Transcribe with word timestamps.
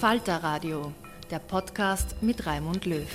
Falter 0.00 0.36
Radio, 0.44 0.92
der 1.28 1.40
Podcast 1.40 2.22
mit 2.22 2.46
Raimund 2.46 2.86
Löw. 2.86 3.08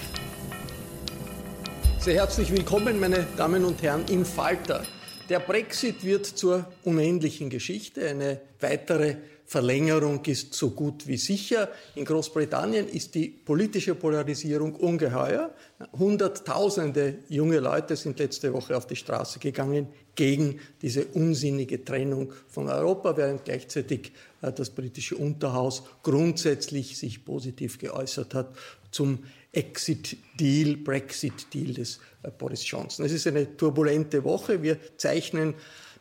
Sehr 1.97 2.15
herzlich 2.15 2.51
willkommen, 2.51 2.99
meine 2.99 3.25
Damen 3.37 3.63
und 3.63 3.81
Herren, 3.81 4.03
im 4.09 4.25
Falter. 4.25 4.83
Der 5.29 5.39
Brexit 5.39 6.03
wird 6.03 6.25
zur 6.25 6.65
unendlichen 6.83 7.49
Geschichte. 7.49 8.05
Eine 8.05 8.41
weitere 8.59 9.15
Verlängerung 9.53 10.25
ist 10.25 10.55
so 10.55 10.71
gut 10.71 11.05
wie 11.05 11.17
sicher. 11.17 11.69
In 11.93 12.05
Großbritannien 12.05 12.87
ist 12.87 13.13
die 13.13 13.27
politische 13.27 13.93
Polarisierung 13.93 14.73
ungeheuer. 14.73 15.53
Hunderttausende 15.91 17.19
junge 17.29 17.59
Leute 17.59 17.95
sind 17.95 18.17
letzte 18.17 18.51
Woche 18.51 18.75
auf 18.75 18.87
die 18.87 18.95
Straße 18.95 19.37
gegangen 19.37 19.89
gegen 20.15 20.59
diese 20.81 21.05
unsinnige 21.05 21.85
Trennung 21.85 22.33
von 22.47 22.67
Europa, 22.67 23.15
während 23.15 23.45
gleichzeitig 23.45 24.13
äh, 24.41 24.51
das 24.51 24.71
britische 24.71 25.17
Unterhaus 25.17 25.83
grundsätzlich 26.01 26.97
sich 26.97 27.23
positiv 27.23 27.77
geäußert 27.77 28.33
hat 28.33 28.55
zum 28.89 29.19
Exit-Deal, 29.51 30.77
Brexit-Deal 30.77 31.75
des 31.75 31.99
äh, 32.23 32.31
Boris 32.35 32.67
Johnson. 32.67 33.05
Es 33.05 33.11
ist 33.11 33.27
eine 33.27 33.55
turbulente 33.55 34.23
Woche. 34.23 34.63
Wir 34.63 34.79
zeichnen 34.97 35.53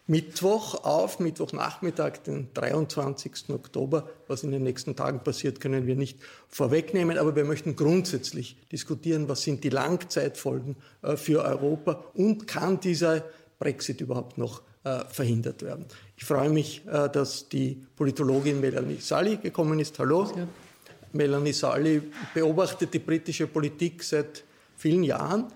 Mittwoch 0.08 0.82
auf, 0.84 1.20
Mittwochnachmittag, 1.20 2.18
den 2.26 2.48
23. 2.54 3.50
Oktober. 3.50 4.08
Was 4.26 4.42
in 4.42 4.50
den 4.50 4.64
nächsten 4.64 4.96
Tagen 4.96 5.20
passiert, 5.20 5.60
können 5.60 5.86
wir 5.86 5.94
nicht 5.94 6.18
vorwegnehmen, 6.48 7.18
aber 7.18 7.36
wir 7.36 7.44
möchten 7.44 7.76
grundsätzlich 7.76 8.56
diskutieren, 8.72 9.28
was 9.28 9.42
sind 9.42 9.62
die 9.62 9.68
Langzeitfolgen 9.68 10.76
äh, 11.02 11.16
für 11.16 11.44
Europa 11.44 12.04
und 12.14 12.48
kann 12.48 12.80
dieser 12.80 13.24
Brexit 13.60 14.00
überhaupt 14.00 14.38
noch 14.38 14.62
äh, 14.82 15.04
verhindert 15.08 15.62
werden. 15.62 15.86
Ich 16.16 16.24
freue 16.24 16.50
mich, 16.50 16.82
äh, 16.88 17.08
dass 17.08 17.48
die 17.48 17.86
Politologin 17.94 18.60
Melanie 18.60 18.98
Sully 18.98 19.36
gekommen 19.36 19.78
ist. 19.78 19.96
Hallo. 20.00 20.32
Ja. 20.36 20.48
Melanie 21.12 21.52
Sully 21.52 22.02
beobachtet 22.34 22.92
die 22.92 22.98
britische 22.98 23.46
Politik 23.46 24.02
seit 24.02 24.42
vielen 24.76 25.04
Jahren. 25.04 25.52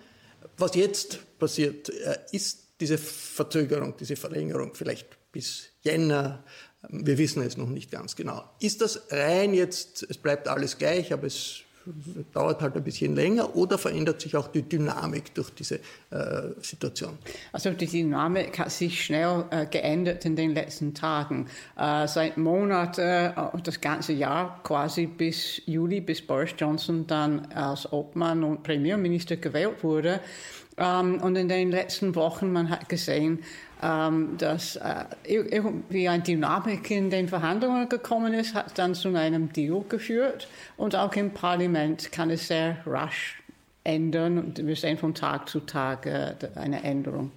Was 0.56 0.76
jetzt 0.76 1.18
passiert, 1.38 1.88
ist 2.30 2.66
diese 2.81 2.98
Verzögerung, 2.98 3.94
diese 3.98 4.16
Verlängerung 4.16 4.75
vielleicht 4.75 5.06
bis 5.32 5.69
Jänner, 5.82 6.44
wir 6.88 7.19
wissen 7.19 7.42
es 7.42 7.56
noch 7.56 7.69
nicht 7.69 7.91
ganz 7.91 8.16
genau. 8.16 8.44
Ist 8.60 8.81
das 8.81 9.03
rein 9.10 9.54
jetzt, 9.54 10.06
es 10.09 10.19
bleibt 10.19 10.48
alles 10.48 10.78
gleich, 10.78 11.12
aber 11.12 11.26
es 11.26 11.62
dauert 12.32 12.62
halt 12.62 12.76
ein 12.76 12.82
bisschen 12.82 13.14
länger 13.14 13.54
oder 13.54 13.78
verändert 13.78 14.20
sich 14.20 14.37
auch 14.37 14.48
die 14.48 14.62
Dynamik 14.62 15.34
durch 15.34 15.50
diese 15.50 15.76
äh, 16.10 16.50
Situation? 16.60 17.19
Also 17.53 17.70
die 17.70 17.87
Dynamik 17.87 18.59
hat 18.59 18.70
sich 18.70 19.04
schnell 19.04 19.44
äh, 19.50 19.66
geändert 19.66 20.25
in 20.25 20.37
den 20.37 20.54
letzten 20.54 20.94
Tagen. 20.94 21.47
Äh, 21.76 22.08
seit 22.08 22.37
Monaten, 22.37 23.00
äh, 23.00 23.32
das 23.62 23.81
ganze 23.81 24.12
Jahr 24.12 24.60
quasi 24.64 25.06
bis 25.06 25.62
Juli, 25.66 26.00
bis 26.00 26.26
Boris 26.26 26.54
Johnson 26.58 27.06
dann 27.06 27.47
als 27.53 27.93
Obmann 27.93 28.43
und 28.43 28.62
Premierminister 28.62 29.37
gewählt 29.37 29.82
wurde, 29.82 30.20
ähm, 30.76 31.20
und 31.22 31.37
in 31.37 31.48
den 31.48 31.70
letzten 31.70 32.14
Wochen, 32.14 32.53
man 32.53 32.70
hat 32.70 32.88
gesehen, 32.88 33.41
ähm, 33.82 34.37
dass 34.38 34.76
äh, 34.76 35.04
irgendwie 35.25 36.09
eine 36.09 36.22
Dynamik 36.22 36.91
in 36.91 37.10
den 37.10 37.28
Verhandlungen 37.28 37.88
gekommen 37.88 38.34
ist, 38.34 38.54
hat 38.54 38.78
dann 38.78 38.94
zu 38.94 39.14
einem 39.14 39.53
Deal 39.53 39.84
geführt. 39.88 40.48
Und 40.76 40.97
auch 40.97 41.14
im 41.14 41.32
Parlament 41.32 42.12
kann 42.12 42.31
es 42.31 42.48
sehr 42.48 42.78
rasch 42.87 43.42
ändern. 43.84 44.38
Und 44.38 44.66
wir 44.66 44.76
sehen 44.76 44.98
von 44.98 45.14
Tag 45.14 45.48
zu 45.48 45.60
Tag 45.60 46.06
äh, 46.06 46.34
eine 46.54 46.82
Änderung. 46.82 47.32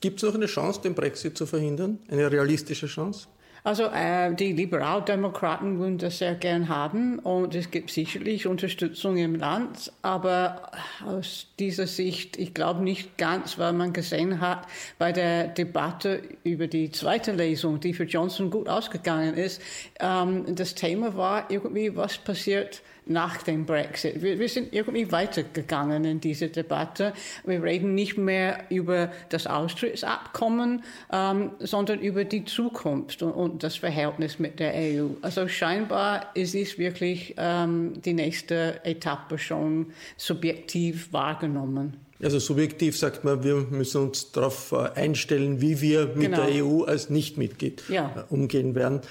Gibt 0.00 0.22
es 0.22 0.22
noch 0.22 0.34
eine 0.34 0.46
Chance, 0.46 0.82
den 0.82 0.94
Brexit 0.94 1.38
zu 1.38 1.46
verhindern? 1.46 1.98
Eine 2.10 2.30
realistische 2.30 2.86
Chance? 2.86 3.26
Also 3.66 3.84
äh, 3.84 4.34
die 4.34 4.52
Liberaldemokraten 4.52 5.78
würden 5.78 5.96
das 5.96 6.18
sehr 6.18 6.34
gern 6.34 6.68
haben 6.68 7.18
und 7.18 7.54
es 7.54 7.70
gibt 7.70 7.90
sicherlich 7.90 8.46
Unterstützung 8.46 9.16
im 9.16 9.36
Land, 9.36 9.90
aber 10.02 10.70
aus 11.06 11.46
dieser 11.58 11.86
Sicht, 11.86 12.36
ich 12.36 12.52
glaube 12.52 12.82
nicht 12.82 13.16
ganz, 13.16 13.58
weil 13.58 13.72
man 13.72 13.94
gesehen 13.94 14.42
hat 14.42 14.66
bei 14.98 15.12
der 15.12 15.48
Debatte 15.48 16.20
über 16.42 16.66
die 16.66 16.90
zweite 16.90 17.32
Lesung, 17.32 17.80
die 17.80 17.94
für 17.94 18.04
Johnson 18.04 18.50
gut 18.50 18.68
ausgegangen 18.68 19.32
ist, 19.32 19.62
ähm, 19.98 20.44
das 20.54 20.74
Thema 20.74 21.16
war 21.16 21.50
irgendwie, 21.50 21.96
was 21.96 22.18
passiert 22.18 22.82
nach 23.06 23.42
dem 23.42 23.66
Brexit. 23.66 24.22
Wir, 24.22 24.38
wir, 24.38 24.48
sind 24.48 24.72
irgendwie 24.72 25.10
weitergegangen 25.12 26.04
in 26.04 26.20
diese 26.20 26.48
Debatte. 26.48 27.12
Wir 27.44 27.62
reden 27.62 27.94
nicht 27.94 28.16
mehr 28.16 28.64
über 28.70 29.10
das 29.28 29.46
Austrittsabkommen, 29.46 30.82
ähm, 31.12 31.50
sondern 31.58 32.00
über 32.00 32.24
die 32.24 32.44
Zukunft 32.44 33.22
und, 33.22 33.32
und, 33.32 33.62
das 33.62 33.76
Verhältnis 33.76 34.38
mit 34.38 34.58
der 34.58 34.74
EU. 34.74 35.08
Also 35.22 35.48
scheinbar 35.48 36.30
ist 36.34 36.54
es 36.54 36.78
wirklich 36.78 37.34
ähm, 37.36 37.92
die 38.02 38.14
nächste 38.14 38.84
Etappe 38.84 39.38
schon 39.38 39.92
subjektiv 40.16 41.12
wahrgenommen. 41.12 41.98
Also 42.22 42.38
subjektiv 42.38 42.96
sagt 42.96 43.24
man, 43.24 43.44
wir 43.44 43.56
müssen 43.56 44.00
uns 44.00 44.32
darauf 44.32 44.72
äh, 44.72 44.98
einstellen, 44.98 45.60
wie 45.60 45.80
wir 45.80 46.06
mit 46.14 46.32
genau. 46.32 46.46
der 46.46 46.64
EU 46.64 46.84
als 46.84 47.10
Nichtmitglied 47.10 47.82
ja. 47.88 48.14
Äh, 48.16 48.32
umgehen 48.32 48.74
werden. 48.74 49.02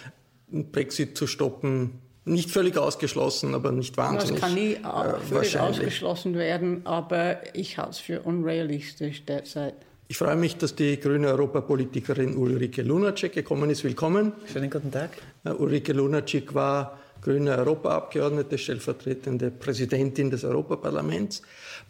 Brexit 0.49 1.17
zu 1.17 1.27
stoppen 1.27 1.99
nicht 2.25 2.51
völlig 2.51 2.77
ausgeschlossen, 2.77 3.53
aber 3.53 3.71
nicht 3.71 3.97
wahnsinnig. 3.97 4.39
Das 4.39 4.49
kann 4.49 4.53
nie 4.53 4.73
äh, 4.73 5.19
völlig 5.29 5.59
ausgeschlossen 5.59 6.35
werden, 6.35 6.85
aber 6.85 7.55
ich 7.55 7.77
halte 7.77 7.91
es 7.91 7.99
für 7.99 8.21
unrealistisch 8.21 9.25
derzeit. 9.25 9.75
Ich 10.07 10.17
freue 10.17 10.35
mich, 10.35 10.57
dass 10.57 10.75
die 10.75 10.99
grüne 10.99 11.29
Europapolitikerin 11.29 12.37
Ulrike 12.37 12.81
Lunacek 12.81 13.33
gekommen 13.33 13.69
ist. 13.69 13.83
Willkommen. 13.83 14.33
Schönen 14.51 14.69
guten 14.69 14.91
Tag. 14.91 15.09
Uh, 15.45 15.51
Ulrike 15.51 15.93
Lunacek 15.93 16.53
war 16.53 16.99
grüne 17.21 17.57
Europaabgeordnete, 17.57 18.57
stellvertretende 18.57 19.49
Präsidentin 19.49 20.29
des 20.29 20.43
Europaparlaments. 20.43 21.41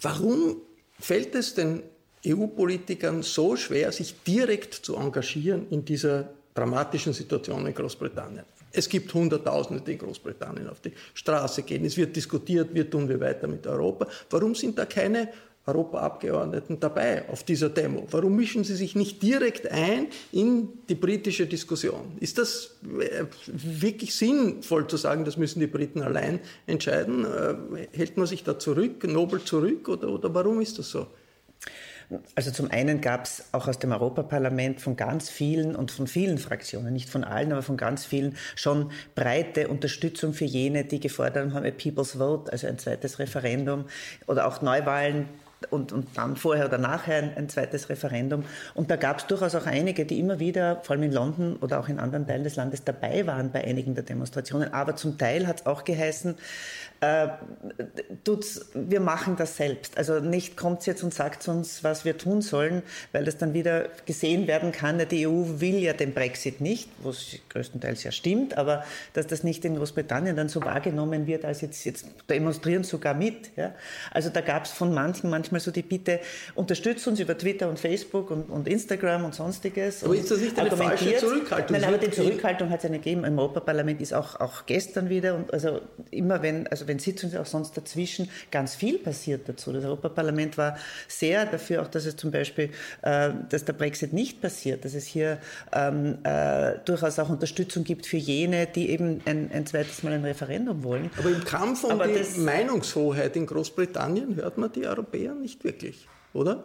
Warum 0.02 0.58
fällt 1.00 1.36
es 1.36 1.56
den 1.56 1.84
EU-Politikern 2.26 3.24
so 3.24 3.56
schwer, 3.56 3.92
sich 3.92 4.16
direkt 4.24 4.74
zu 4.74 4.96
engagieren 4.96 5.68
in 5.70 5.84
dieser 5.84 6.30
dramatischen 6.54 7.14
Situation 7.14 7.66
in 7.66 7.74
Großbritannien? 7.74 8.46
Es 8.76 8.90
gibt 8.90 9.14
Hunderttausende, 9.14 9.84
die 9.84 9.94
in 9.94 10.00
Großbritannien 10.00 10.68
auf 10.68 10.80
die 10.80 10.92
Straße 11.14 11.62
gehen. 11.62 11.86
Es 11.86 11.96
wird 11.96 12.16
diskutiert, 12.16 12.70
wie 12.74 12.84
tun 12.84 13.08
wir 13.08 13.20
weiter 13.20 13.48
mit 13.48 13.68
Europa. 13.68 14.08
Warum 14.32 14.56
sind 14.56 14.80
da 14.80 14.86
keine 14.86 15.30
Europaabgeordneten 15.66 16.80
dabei 16.80 17.30
auf 17.30 17.44
dieser 17.44 17.70
Demo? 17.70 18.08
Warum 18.10 18.36
mischen 18.36 18.64
sie 18.64 18.76
sich 18.76 18.96
nicht 18.96 19.22
direkt 19.22 19.72
ein 19.72 20.08
in 20.32 20.70
die 20.90 20.96
britische 20.96 21.46
Diskussion? 21.46 22.18
Ist 22.20 22.40
das 22.40 22.76
äh, 23.00 23.26
wirklich 23.46 24.16
sinnvoll 24.16 24.88
zu 24.88 24.98
sagen, 24.98 25.24
das 25.24 25.38
müssen 25.38 25.60
die 25.60 25.68
Briten 25.68 26.02
allein 26.02 26.40
entscheiden? 26.66 27.26
Äh, 27.26 27.88
hält 27.96 28.18
man 28.18 28.26
sich 28.26 28.44
da 28.44 28.58
zurück, 28.58 29.04
nobel 29.04 29.44
zurück 29.44 29.88
oder, 29.88 30.10
oder 30.10 30.34
warum 30.34 30.62
ist 30.62 30.80
das 30.80 30.90
so? 30.90 31.08
Also 32.36 32.52
zum 32.52 32.72
einen 32.72 33.02
gab 33.02 33.26
es 33.26 33.46
auch 33.52 33.68
aus 33.68 33.80
dem 33.80 33.92
Europaparlament 33.92 34.82
von 34.82 34.96
ganz 34.96 35.30
vielen 35.30 35.76
und 35.76 35.92
von 35.92 36.08
vielen 36.08 36.38
Fraktionen, 36.38 36.94
nicht 36.94 37.10
von 37.10 37.24
allen, 37.24 37.52
aber 37.52 37.62
von 37.62 37.78
ganz 37.78 38.06
vielen, 38.06 38.36
schon 38.56 38.92
breite 39.16 39.68
Unterstützung 39.68 40.34
für 40.34 40.46
jene, 40.46 40.86
die 40.86 41.00
gefordert 41.00 41.54
haben, 41.54 41.66
a 41.66 41.72
People's 41.72 42.14
Vote, 42.18 42.52
also 42.52 42.68
ein 42.68 42.78
zweites 42.80 43.20
Referendum 43.20 43.86
oder 44.28 44.48
auch 44.48 44.62
Neuwahlen 44.62 45.30
und, 45.72 45.92
und 45.92 46.08
dann 46.16 46.36
vorher 46.36 46.66
oder 46.66 46.78
nachher 46.78 47.18
ein, 47.18 47.38
ein 47.38 47.50
zweites 47.50 47.90
Referendum. 47.90 48.44
Und 48.74 48.92
da 48.92 48.96
gab 48.96 49.20
es 49.20 49.28
durchaus 49.28 49.56
auch 49.56 49.66
einige, 49.66 50.06
die 50.06 50.20
immer 50.20 50.40
wieder, 50.40 50.82
vor 50.84 50.96
allem 50.96 51.04
in 51.04 51.12
London 51.12 51.56
oder 51.58 51.80
auch 51.80 51.90
in 51.90 52.00
anderen 52.00 52.28
Teilen 52.28 52.44
des 52.44 52.56
Landes, 52.56 52.84
dabei 52.84 53.26
waren 53.28 53.52
bei 53.52 53.64
einigen 53.64 53.96
der 53.96 54.04
Demonstrationen. 54.04 54.74
Aber 54.74 54.96
zum 54.96 55.18
Teil 55.18 55.48
hat 55.48 55.62
es 55.62 55.66
auch 55.66 55.84
geheißen, 55.84 56.36
äh, 57.04 57.28
tut's, 58.24 58.68
wir 58.74 59.02
machen 59.02 59.36
das 59.36 59.58
selbst. 59.58 59.98
Also 59.98 60.20
nicht 60.20 60.56
kommt 60.56 60.86
jetzt 60.86 61.04
und 61.04 61.14
sagt 61.14 61.48
uns, 61.48 61.84
was 61.84 62.06
wir 62.06 62.18
tun 62.18 62.42
sollen, 62.42 62.82
weil 63.12 63.26
das 63.26 63.38
dann 63.38 63.54
wieder 63.54 63.90
gesehen 64.06 64.48
werden 64.48 64.72
kann. 64.72 65.02
Die 65.10 65.28
EU 65.28 65.60
will 65.60 65.80
ja 65.80 65.94
den 65.94 66.14
Brexit 66.14 66.62
nicht, 66.62 66.90
was 67.00 67.36
größtenteils 67.50 68.04
ja 68.04 68.12
stimmt, 68.12 68.58
aber 68.58 68.84
dass 69.14 69.28
das 69.28 69.44
nicht 69.44 69.66
in 69.66 69.76
Großbritannien 69.76 70.36
dann 70.36 70.48
so 70.48 70.64
wahrgenommen 70.64 71.28
wird, 71.28 71.44
als 71.44 71.62
jetzt, 71.62 71.84
jetzt 71.84 72.06
demonstrieren 72.30 72.84
sogar 72.84 73.14
mit. 73.14 73.52
Ja? 73.58 73.74
Also 74.12 74.30
da 74.30 74.42
gab 74.42 74.66
es 74.66 74.72
von 74.72 74.94
manchen 74.94 75.30
manchmal 75.30 75.53
so 75.60 75.72
die 75.72 75.82
Bitte, 75.82 76.20
unterstützt 76.56 77.08
uns 77.08 77.20
über 77.20 77.38
Twitter 77.38 77.68
und 77.68 77.80
Facebook 77.80 78.32
und, 78.32 78.50
und 78.50 78.68
Instagram 78.68 79.26
und 79.26 79.36
sonstiges. 79.36 80.04
Aber 80.04 80.16
ist 80.16 80.32
das 80.32 80.40
nicht 80.40 80.58
eine 80.58 80.72
falsche 80.72 81.18
Zurückhaltung? 81.18 81.78
Nein, 81.78 81.84
aber 81.84 81.98
die 81.98 82.12
Zurückhaltung 82.12 82.70
hat 82.70 82.80
es 82.80 82.86
eine 82.86 82.98
gegeben. 82.98 83.26
Im 83.26 83.38
Europaparlament 83.38 84.02
ist 84.02 84.14
auch, 84.14 84.40
auch 84.40 84.66
gestern 84.66 85.10
wieder 85.10 85.36
und 85.36 85.54
also 85.54 85.82
immer 86.12 86.42
wenn, 86.42 86.68
also 86.68 86.88
wenn 86.88 86.94
wenn 86.94 87.00
Sitzungen 87.00 87.38
auch 87.38 87.46
sonst 87.48 87.76
dazwischen 87.76 88.30
ganz 88.52 88.76
viel 88.76 89.00
passiert 89.00 89.50
dazu. 89.50 89.74
Das 89.74 89.84
Europaparlament 89.84 90.60
war 90.60 90.78
sehr 91.08 91.46
dafür, 91.48 91.82
auch 91.82 91.88
dass 91.88 92.06
es 92.06 92.16
zum 92.16 92.30
Beispiel, 92.30 92.70
äh, 93.02 93.32
dass 93.50 93.66
der 93.66 93.74
Brexit 93.74 94.14
nicht 94.14 94.42
passiert, 94.42 94.86
dass 94.86 94.94
es 94.94 95.06
hier 95.06 95.40
ähm, 95.72 96.20
äh, 96.24 96.74
durchaus 96.86 97.18
auch 97.18 97.30
Unterstützung 97.30 97.84
gibt 97.84 98.06
für 98.06 98.18
jene, 98.18 98.68
die 98.68 98.92
eben 98.92 99.22
ein, 99.26 99.50
ein 99.52 99.66
zweites 99.66 100.04
Mal 100.04 100.14
ein 100.14 100.24
Referendum 100.24 100.84
wollen. 100.84 101.10
Aber 101.18 101.30
im 101.30 101.44
Kampf 101.44 101.84
um 101.84 101.92
Aber 101.92 102.08
die 102.08 102.40
Meinungshoheit 102.40 103.36
in 103.36 103.48
Großbritannien 103.48 104.36
hört 104.36 104.60
man 104.60 104.72
die 104.72 104.86
Europäer 104.86 105.34
nicht 105.44 105.64
wirklich, 105.64 106.08
oder? 106.34 106.64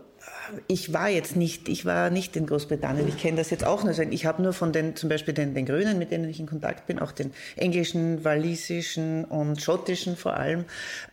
ich 0.66 0.92
war 0.92 1.08
jetzt 1.08 1.36
nicht, 1.36 1.69
ich 1.69 1.84
war 1.84 2.10
nicht 2.10 2.36
in 2.36 2.46
Großbritannien. 2.46 3.06
Ich 3.08 3.19
kenne 3.19 3.36
das 3.36 3.50
jetzt 3.50 3.64
auch 3.64 3.84
nur. 3.84 3.96
Ich 3.98 4.26
habe 4.26 4.42
nur 4.42 4.52
von 4.52 4.72
den, 4.72 4.96
zum 4.96 5.08
Beispiel 5.08 5.34
den, 5.34 5.54
den 5.54 5.66
Grünen, 5.66 5.98
mit 5.98 6.10
denen 6.10 6.28
ich 6.28 6.40
in 6.40 6.46
Kontakt 6.46 6.86
bin, 6.86 6.98
auch 6.98 7.12
den 7.12 7.32
englischen, 7.56 8.25
walisischen 8.25 9.25
und 9.25 9.60
schottischen 9.60 10.16
vor 10.16 10.34
allem, 10.34 10.64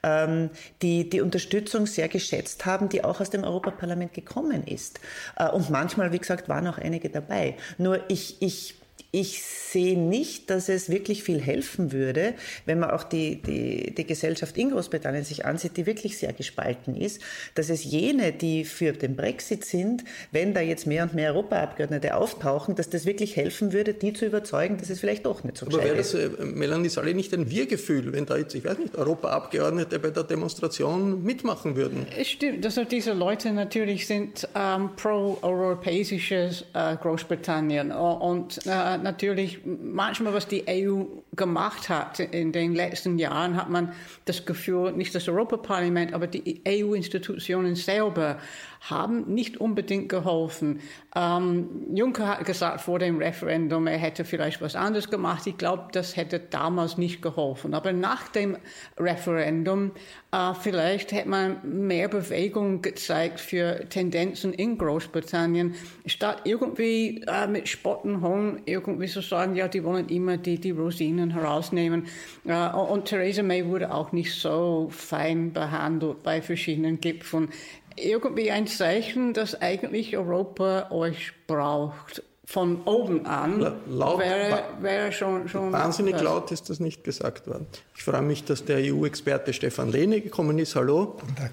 ähm, 0.03 0.49
die 0.81 1.09
die 1.09 1.21
Unterstützung 1.21 1.85
sehr 1.85 2.07
geschätzt 2.07 2.65
haben, 2.65 2.89
die 2.89 3.03
auch 3.03 3.19
aus 3.21 3.29
dem 3.29 3.43
Europaparlament 3.43 4.13
gekommen 4.13 4.65
ist. 4.65 4.99
Äh, 5.37 5.49
und 5.49 5.69
manchmal, 5.69 6.11
wie 6.11 6.19
gesagt, 6.19 6.49
waren 6.49 6.67
auch 6.67 6.77
einige 6.77 7.09
dabei. 7.09 7.55
Nur 7.77 7.99
ich, 8.09 8.41
ich 8.41 8.75
ich 9.15 9.41
sehe 9.41 9.97
nicht, 9.97 10.49
dass 10.49 10.67
es 10.67 10.89
wirklich 10.89 11.23
viel 11.23 11.39
helfen 11.39 11.93
würde, 11.93 12.33
wenn 12.65 12.79
man 12.79 12.91
auch 12.91 13.03
die, 13.03 13.41
die, 13.41 13.95
die 13.95 14.05
Gesellschaft 14.05 14.57
in 14.57 14.71
Großbritannien 14.71 15.23
sich 15.23 15.45
ansieht, 15.45 15.77
die 15.77 15.85
wirklich 15.85 16.17
sehr 16.17 16.33
gespalten 16.33 16.97
ist, 16.97 17.21
dass 17.55 17.69
es 17.69 17.85
jene, 17.85 18.33
die 18.33 18.65
für 18.65 18.91
den 18.91 19.15
Brexit 19.15 19.63
sind, 19.63 20.03
wenn 20.31 20.53
da 20.53 20.59
jetzt 20.59 20.85
mehr 20.85 21.03
und 21.03 21.13
mehr 21.13 21.31
Europaabgeordnete 21.31 22.13
auftauchen, 22.15 22.75
dass 22.75 22.89
das 22.89 23.05
wirklich 23.05 23.37
helfen 23.37 23.71
würde, 23.71 23.93
die 23.93 24.11
zu 24.11 24.25
überzeugen, 24.25 24.77
dass 24.77 24.89
es 24.89 24.99
vielleicht 24.99 25.25
doch 25.25 25.45
nicht 25.45 25.57
so 25.57 25.65
Aber 25.67 25.81
wäre 25.81 25.95
das, 25.95 26.13
äh, 26.13 26.29
Melanie 26.43 26.89
Sally, 26.89 27.13
nicht 27.13 27.33
ein 27.33 27.49
Wir-Gefühl, 27.49 28.11
wenn 28.11 28.25
da 28.25 28.35
jetzt, 28.35 28.53
ich 28.53 28.65
weiß 28.65 28.77
nicht, 28.79 28.95
Europaabgeordnete 28.95 29.97
bei 29.99 30.09
der 30.09 30.23
Demonstration 30.23 31.23
mitmachen 31.23 31.77
würden? 31.77 32.05
Es 32.19 32.27
stimmt, 32.27 32.65
dass 32.65 32.77
diese 32.91 33.13
Leute 33.13 33.53
natürlich 33.53 34.07
sind 34.07 34.45
ähm, 34.55 34.89
pro-europäisches 34.97 36.65
äh, 36.73 36.97
Großbritannien 36.97 37.93
und 37.93 38.59
äh, 38.65 39.04
natürlich 39.05 39.61
manchmal, 39.63 40.33
was 40.33 40.47
die 40.49 40.65
EU 40.67 41.03
gemacht 41.35 41.87
hat 41.87 42.19
in 42.19 42.51
den 42.51 42.75
letzten 42.75 43.17
Jahren, 43.17 43.55
hat 43.55 43.69
man 43.69 43.93
das 44.25 44.45
Gefühl, 44.45 44.91
nicht 44.91 45.15
das 45.15 45.29
Europaparlament, 45.29 46.13
aber 46.13 46.27
die 46.27 46.61
EU-Institutionen 46.67 47.75
selber 47.75 48.37
haben 48.81 49.33
nicht 49.33 49.57
unbedingt 49.57 50.09
geholfen. 50.09 50.79
Ähm, 51.15 51.69
Juncker 51.93 52.27
hat 52.27 52.45
gesagt 52.45 52.81
vor 52.81 52.99
dem 52.99 53.17
Referendum, 53.17 53.87
er 53.87 53.97
hätte 53.97 54.25
vielleicht 54.25 54.61
was 54.61 54.75
anderes 54.75 55.09
gemacht. 55.09 55.47
Ich 55.47 55.57
glaube, 55.57 55.87
das 55.91 56.15
hätte 56.15 56.39
damals 56.39 56.97
nicht 56.97 57.21
geholfen. 57.21 57.73
Aber 57.73 57.93
nach 57.93 58.27
dem 58.27 58.57
Referendum, 58.99 59.91
äh, 60.31 60.53
vielleicht 60.59 61.11
hätte 61.11 61.29
man 61.29 61.87
mehr 61.87 62.07
Bewegung 62.07 62.81
gezeigt 62.81 63.39
für 63.39 63.87
Tendenzen 63.89 64.53
in 64.53 64.77
Großbritannien, 64.77 65.75
statt 66.05 66.41
irgendwie 66.43 67.23
äh, 67.27 67.47
mit 67.47 67.67
Hohn 67.85 68.61
irgendwie 68.65 69.07
zu 69.07 69.21
sagen, 69.21 69.55
ja, 69.55 69.67
die 69.67 69.83
wollen 69.83 70.09
immer 70.09 70.37
die, 70.37 70.59
die 70.59 70.71
Rosinen 70.71 71.31
herausnehmen. 71.31 72.07
Äh, 72.45 72.69
und 72.69 73.05
Theresa 73.05 73.43
May 73.43 73.65
wurde 73.65 73.93
auch 73.93 74.11
nicht 74.11 74.33
so 74.33 74.87
fein 74.91 75.53
behandelt 75.53 76.23
bei 76.23 76.41
verschiedenen 76.41 76.99
Gipfeln 76.99 77.49
irgendwie 77.95 78.51
ein 78.51 78.67
Zeichen, 78.67 79.33
dass 79.33 79.59
eigentlich 79.61 80.15
Europa 80.17 80.91
euch 80.91 81.33
braucht. 81.47 82.23
Von 82.47 82.83
oben 82.83 83.25
an 83.25 83.73
laut, 83.87 84.19
wäre, 84.19 84.63
wäre 84.79 85.11
schon, 85.11 85.49
schon. 85.49 85.71
Wahnsinnig 85.71 86.13
was. 86.15 86.21
laut 86.21 86.51
ist 86.51 86.69
das 86.69 86.79
nicht 86.79 87.03
gesagt 87.03 87.47
worden. 87.47 87.65
Ich 87.95 88.03
freue 88.03 88.21
mich, 88.21 88.43
dass 88.43 88.63
der 88.63 88.93
EU-Experte 88.93 89.51
Stefan 89.51 89.91
Lehne 89.91 90.21
gekommen 90.21 90.59
ist. 90.59 90.75
Hallo. 90.75 91.17
Guten 91.19 91.35
Tag. 91.35 91.51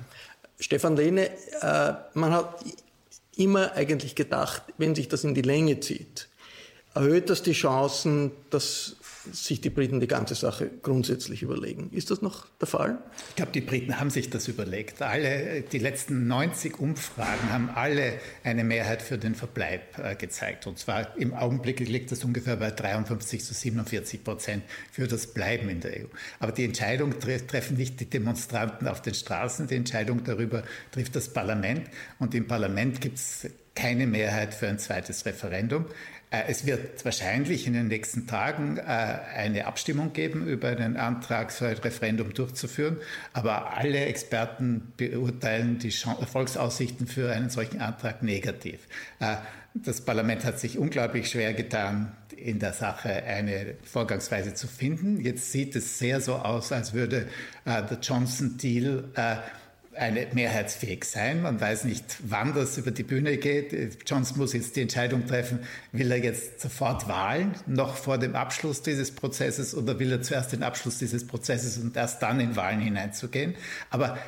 Stefan 0.61 0.97
Lehne, 0.97 1.31
äh, 1.63 1.95
man 2.13 2.33
hat 2.33 2.63
immer 3.37 3.73
eigentlich 3.73 4.15
gedacht, 4.15 4.63
wenn 4.77 4.95
sich 4.95 5.09
das 5.09 5.25
in 5.25 5.35
die 5.35 5.43
Länge 5.43 5.81
zieht, 5.81 6.29
erhöht 6.95 7.31
das 7.31 7.43
die 7.43 7.53
Chancen, 7.53 8.33
dass 8.51 8.97
sich 9.31 9.61
die 9.61 9.71
Briten 9.71 10.01
die 10.01 10.09
ganze 10.09 10.35
Sache 10.35 10.71
grundsätzlich 10.83 11.43
überlegen. 11.43 11.91
Ist 11.93 12.11
das 12.11 12.23
noch 12.23 12.47
der 12.61 12.67
Fall? 12.67 12.99
Ich 13.31 13.37
glaube, 13.37 13.53
die 13.53 13.61
Briten 13.61 14.01
haben 14.01 14.11
sich 14.11 14.31
das 14.31 14.49
überlegt. 14.49 15.01
Alle, 15.01 15.63
die 15.63 15.79
letzten 15.79 16.27
90 16.27 16.79
Umfragen 16.79 17.53
haben 17.53 17.71
alle 17.75 18.15
eine 18.43 18.65
Mehrheit 18.65 19.03
für 19.03 19.19
den 19.19 19.35
Verbleib 19.35 19.99
äh, 19.99 20.17
gezeigt. 20.17 20.67
Und 20.67 20.79
zwar 20.79 21.17
im 21.17 21.35
Augenblick 21.35 21.81
liegt 21.81 22.11
das 22.11 22.25
ungefähr 22.25 22.57
bei 22.57 22.71
53 22.71 23.45
zu 23.45 23.55
47 23.55 24.25
Prozent 24.25 24.65
für 24.91 25.07
das 25.07 25.29
Bleiben 25.29 25.69
in 25.69 25.81
der 25.81 25.93
EU. 25.93 26.07
Aber 26.41 26.53
die 26.53 26.65
Entscheidung 26.65 27.15
treffen 27.21 27.77
nicht 27.77 28.01
die 28.01 28.11
Demonstranten 28.11 28.89
auf 28.89 29.03
den 29.03 29.15
Straßen, 29.15 29.67
die 29.69 29.77
Entscheidung 29.77 30.25
darüber 30.25 30.65
trifft 30.91 31.15
das 31.15 31.29
Parlament. 31.29 31.89
Und 32.19 32.35
im 32.35 32.47
Parlament 32.49 33.01
gibt 33.01 33.19
es 33.19 33.47
keine 33.75 34.07
Mehrheit 34.07 34.55
für 34.55 34.69
ein 34.69 34.79
zweites 34.79 35.25
Referendum. 35.25 35.87
Äh, 36.33 36.45
es 36.49 36.67
wird 36.67 37.05
wahrscheinlich 37.05 37.67
in 37.67 37.75
den 37.75 37.89
nächsten 37.89 38.27
Tagen 38.27 38.79
äh, 38.79 38.81
eine 38.83 39.67
Abstimmung 39.67 40.13
geben 40.13 40.47
über 40.47 40.69
einen 40.69 40.97
Antrag, 40.97 41.53
so 41.53 41.67
ein 41.67 41.77
Referendum 41.77 42.33
durchzuführen. 42.33 42.97
Aber 43.35 43.77
alle 43.77 44.07
Experten 44.07 44.93
beurteilen 44.97 45.79
die 45.79 45.93
Erfolgsaussichten 46.21 47.07
für 47.07 47.31
einen 47.31 47.51
solchen 47.51 47.81
Antrag 47.81 48.23
negativ. 48.23 48.81
Äh, 49.21 49.37
das 49.75 50.03
Parlament 50.03 50.45
hat 50.45 50.59
sich 50.59 50.79
unglaublich 50.79 51.31
schwer 51.31 51.55
getan, 51.55 52.13
in 52.37 52.59
der 52.59 52.73
Sache 52.75 53.09
eine 53.09 53.75
Vorgangsweise 53.85 54.53
zu 54.53 54.67
finden. 54.67 55.21
Jetzt 55.21 55.51
sieht 55.51 55.77
es 55.77 55.99
sehr 55.99 56.21
so 56.21 56.35
aus, 56.35 56.73
als 56.73 56.93
würde 56.93 57.27
der 57.65 57.99
Johnson-Deal 58.03 59.05
eine 59.95 60.27
mehrheitsfähig 60.33 61.05
sein. 61.05 61.43
Man 61.43 61.61
weiß 61.61 61.85
nicht, 61.85 62.05
wann 62.25 62.55
das 62.55 62.79
über 62.79 62.91
die 62.91 63.03
Bühne 63.03 63.37
geht. 63.37 64.09
Johnson 64.09 64.39
muss 64.39 64.53
jetzt 64.53 64.77
die 64.77 64.83
Entscheidung 64.83 65.27
treffen, 65.27 65.61
will 65.93 66.11
er 66.11 66.19
jetzt 66.19 66.61
sofort 66.61 67.09
Wahlen, 67.09 67.55
noch 67.67 67.97
vor 67.97 68.19
dem 68.19 68.35
Abschluss 68.35 68.83
dieses 68.83 69.11
Prozesses, 69.11 69.75
oder 69.75 69.99
will 69.99 70.11
er 70.11 70.23
zuerst 70.23 70.53
den 70.53 70.63
Abschluss 70.63 70.99
dieses 70.99 71.27
Prozesses 71.27 71.79
und 71.79 71.97
erst 71.97 72.23
dann 72.23 72.41
in 72.41 72.57
Wahlen 72.57 72.81
hineinzugehen. 72.81 73.55
Aber 73.91 74.19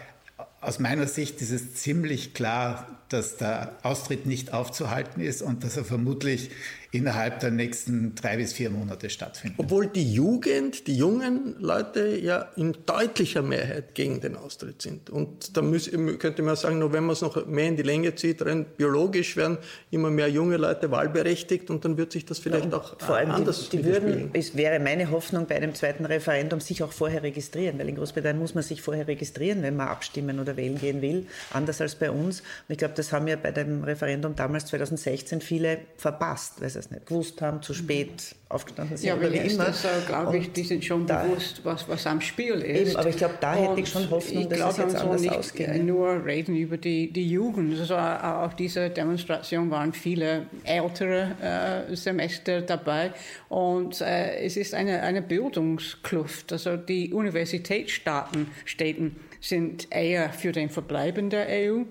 aus 0.61 0.79
meiner 0.79 1.07
Sicht 1.07 1.41
ist 1.43 1.51
es 1.51 1.75
ziemlich 1.75 2.35
klar, 2.35 2.87
dass 3.09 3.37
der 3.37 3.77
Austritt 3.83 4.27
nicht 4.27 4.53
aufzuhalten 4.53 5.21
ist 5.21 5.43
und 5.43 5.63
dass 5.63 5.77
er 5.77 5.85
vermutlich 5.85 6.51
innerhalb 6.95 7.41
der 7.41 7.51
nächsten 7.51 8.15
drei 8.15 8.37
bis 8.37 8.53
vier 8.53 8.71
Monate 8.71 9.11
stattfinden. 9.11 9.57
Obwohl 9.59 9.89
die 9.89 10.13
Jugend, 10.13 10.87
die 10.87 10.97
jungen 10.97 11.57
Leute 11.59 12.17
ja 12.17 12.51
in 12.55 12.77
deutlicher 12.87 13.43
Mehrheit 13.43 13.97
gegen 13.97 14.21
den 14.21 14.37
Austritt 14.37 14.81
sind. 14.81 15.11
Und 15.11 15.57
da 15.57 15.63
muss, 15.63 15.91
könnte 16.21 16.43
man 16.43 16.55
sagen, 16.55 16.79
nur 16.79 16.93
wenn 16.93 17.03
man 17.03 17.15
es 17.15 17.21
noch 17.21 17.47
mehr 17.47 17.67
in 17.67 17.77
die 17.77 17.83
Länge 17.83 18.15
zieht, 18.15 18.47
rein 18.47 18.65
biologisch 18.77 19.37
werden 19.37 19.59
immer 19.91 20.09
mehr 20.09 20.29
junge 20.29 20.57
Leute 20.57 20.93
wahlberechtigt 20.93 21.69
und 21.69 21.85
dann 21.85 21.97
wird 21.97 22.13
sich 22.13 22.27
das 22.27 22.39
vielleicht 22.39 22.71
ja, 22.71 22.77
auch 22.77 22.97
vor 23.01 23.17
allem 23.17 23.33
anders 23.33 23.69
die, 23.71 23.79
die 23.79 23.85
würden, 23.85 24.31
Es 24.33 24.57
wäre 24.57 24.79
meine 24.79 25.11
Hoffnung 25.11 25.47
bei 25.47 25.57
einem 25.57 25.75
zweiten 25.75 26.05
Referendum, 26.05 26.61
sich 26.61 26.85
auch 26.85 26.93
vorher 26.93 27.25
registrieren, 27.25 27.77
weil 27.81 27.89
in 27.89 27.97
Großbritannien 27.97 28.41
muss 28.41 28.55
man 28.55 28.63
sich 28.63 28.83
vorher 28.83 29.09
registrieren, 29.09 29.63
wenn 29.63 29.75
man 29.75 29.89
abstimmen 29.89 30.39
oder 30.39 30.57
wählen 30.57 30.79
gehen 30.79 31.03
will, 31.03 31.27
anders 31.53 31.81
als 31.81 31.97
bei 31.97 32.13
uns. 32.13 32.41
Und 32.41 32.47
ich 32.69 32.79
glaube, 32.79 32.95
das 32.95 33.13
haben 33.13 33.27
ja 33.27 33.35
bei 33.35 33.51
dem 33.51 33.83
Referendum 33.83 34.37
damals 34.37 34.67
2016 34.67 35.41
viele 35.41 35.79
verpasst, 35.97 36.61
weil 36.61 36.71
sie 36.71 36.84
es 36.85 36.91
nicht 36.91 37.07
gewusst 37.07 37.41
haben, 37.43 37.63
zu 37.63 37.75
spät 37.75 38.37
aufgestanden 38.49 38.97
sind 38.97 39.09
ja, 39.09 39.17
oder 39.17 39.33
wie 39.33 39.39
immer. 39.39 39.65
Das, 39.65 39.85
äh, 39.85 39.89
glaube 40.07 40.37
ich, 40.39 40.53
die 40.53 40.63
sind 40.63 40.85
schon 40.85 41.07
da, 41.07 41.25
bewusst, 41.25 41.61
was, 41.65 41.89
was 41.89 42.07
am 42.07 42.21
Spiel 42.21 42.55
ist. 42.55 42.89
Eben, 42.91 42.97
aber 42.97 43.09
ich 43.09 43.17
glaube, 43.17 43.35
da 43.41 43.55
hätte 43.55 43.81
ich 43.81 43.89
schon 43.89 44.09
Hoffnung, 44.11 44.49
dass 44.49 44.73
es 44.73 44.77
jetzt 44.79 44.97
anders 44.97 45.21
nicht 45.21 45.35
ausgeht. 45.35 45.85
nur 45.85 46.25
reden 46.25 46.57
über 46.57 46.77
die, 46.77 47.13
die 47.13 47.29
Jugend. 47.29 47.79
Also 47.79 47.97
auch 47.97 48.53
diese 48.53 48.91
Demonstration 48.91 49.71
waren 49.71 49.93
viele 49.93 50.47
ältere 50.65 51.87
äh, 51.91 51.97
Semester 51.97 52.63
dabei 52.63 53.13
und 53.49 54.01
äh, 54.01 54.37
es 54.45 54.57
ist 54.57 54.75
eine, 54.75 55.03
eine 55.03 55.23
Bildungskluft. 55.23 56.53
Also 56.53 56.77
die 56.77 57.13
Universitätsstaaten 57.13 58.49
Städten 58.65 59.17
sind 59.41 59.89
eher 59.91 60.31
für 60.33 60.53
den 60.53 60.71
Verbleib 60.71 61.19
in 61.19 61.31
der 61.31 61.47
EU 61.49 61.83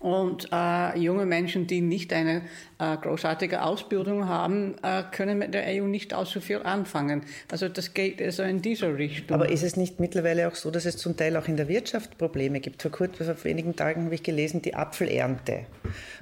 und 0.00 0.48
äh, 0.52 0.98
junge 0.98 1.26
Menschen, 1.26 1.66
die 1.66 1.80
nicht 1.80 2.12
eine 2.12 2.42
äh, 2.78 2.96
großartige 2.96 3.62
Ausbildung 3.62 4.28
haben, 4.28 4.76
äh, 4.82 5.02
können 5.10 5.38
mit 5.38 5.54
der 5.54 5.64
EU 5.66 5.86
nicht 5.86 6.14
allzu 6.14 6.40
viel 6.40 6.62
anfangen. 6.62 7.22
Also 7.50 7.68
das 7.68 7.94
geht 7.94 8.22
also 8.22 8.44
in 8.44 8.62
dieser 8.62 8.96
Richtung. 8.96 9.34
Aber 9.34 9.50
ist 9.50 9.64
es 9.64 9.76
nicht 9.76 9.98
mittlerweile 9.98 10.48
auch 10.48 10.54
so, 10.54 10.70
dass 10.70 10.84
es 10.84 10.96
zum 10.96 11.16
Teil 11.16 11.36
auch 11.36 11.48
in 11.48 11.56
der 11.56 11.68
Wirtschaft 11.68 12.16
Probleme 12.16 12.60
gibt? 12.60 12.82
Vor, 12.82 12.92
kurz, 12.92 13.16
vor 13.16 13.44
wenigen 13.44 13.74
Tagen 13.74 14.04
habe 14.04 14.14
ich 14.14 14.22
gelesen, 14.22 14.62
die 14.62 14.74
Apfelernte, 14.74 15.66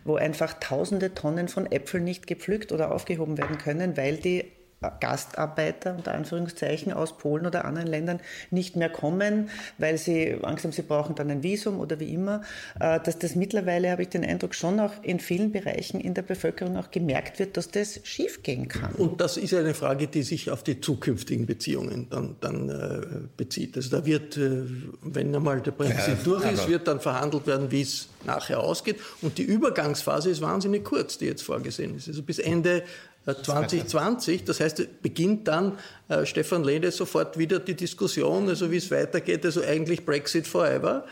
wo 0.04 0.16
einfach 0.16 0.54
tausende 0.54 1.12
Tonnen 1.12 1.48
von 1.48 1.70
Äpfeln 1.70 2.04
nicht 2.04 2.26
gepflückt 2.26 2.72
oder 2.72 2.92
aufgehoben 2.92 3.36
werden 3.36 3.58
können, 3.58 3.96
weil 3.96 4.16
die 4.16 4.44
Gastarbeiter 4.80 5.94
unter 5.96 6.14
Anführungszeichen 6.14 6.92
aus 6.92 7.16
Polen 7.16 7.46
oder 7.46 7.64
anderen 7.64 7.88
Ländern 7.88 8.20
nicht 8.50 8.76
mehr 8.76 8.90
kommen, 8.90 9.48
weil 9.78 9.96
sie 9.96 10.36
Angst 10.42 10.64
haben, 10.64 10.72
sie 10.72 10.82
brauchen 10.82 11.14
dann 11.14 11.30
ein 11.30 11.42
Visum 11.42 11.80
oder 11.80 11.98
wie 11.98 12.12
immer, 12.12 12.42
äh, 12.78 13.00
dass 13.00 13.18
das 13.18 13.34
mittlerweile, 13.34 13.90
habe 13.90 14.02
ich 14.02 14.08
den 14.10 14.24
Eindruck, 14.24 14.54
schon 14.54 14.78
auch 14.78 14.92
in 15.02 15.18
vielen 15.18 15.50
Bereichen 15.50 16.00
in 16.00 16.14
der 16.14 16.22
Bevölkerung 16.22 16.76
auch 16.76 16.90
gemerkt 16.90 17.38
wird, 17.38 17.56
dass 17.56 17.70
das 17.70 18.00
schiefgehen 18.04 18.68
kann. 18.68 18.92
Und 18.94 19.20
das 19.20 19.38
ist 19.38 19.54
eine 19.54 19.74
Frage, 19.74 20.08
die 20.08 20.22
sich 20.22 20.50
auf 20.50 20.62
die 20.62 20.80
zukünftigen 20.80 21.46
Beziehungen 21.46 22.08
dann, 22.10 22.36
dann 22.40 22.68
äh, 22.68 23.28
bezieht. 23.36 23.76
Also 23.76 23.96
da 23.96 24.04
wird, 24.04 24.36
äh, 24.36 24.62
wenn 25.02 25.34
einmal 25.34 25.60
der 25.62 25.72
Brexit 25.72 26.18
ja, 26.18 26.24
durch 26.24 26.52
ist, 26.52 26.68
wird 26.68 26.86
dann 26.86 27.00
verhandelt 27.00 27.46
werden, 27.46 27.70
wie 27.70 27.82
es 27.82 28.08
nachher 28.24 28.60
ausgeht. 28.60 28.96
Und 29.22 29.38
die 29.38 29.44
Übergangsphase 29.44 30.30
ist 30.30 30.42
wahnsinnig 30.42 30.84
kurz, 30.84 31.18
die 31.18 31.26
jetzt 31.26 31.42
vorgesehen 31.42 31.96
ist. 31.96 32.08
Also 32.08 32.22
bis 32.22 32.38
Ende 32.38 32.82
2020. 33.26 34.44
Das 34.44 34.60
heißt, 34.60 35.02
beginnt 35.02 35.48
dann 35.48 35.78
äh, 36.08 36.24
Stefan 36.24 36.62
Lehne 36.62 36.92
sofort 36.92 37.36
wieder 37.38 37.58
die 37.58 37.74
Diskussion, 37.74 38.48
also 38.48 38.70
wie 38.70 38.76
es 38.76 38.90
weitergeht, 38.90 39.44
also 39.44 39.62
eigentlich 39.62 40.04
Brexit 40.04 40.46
forever? 40.46 41.04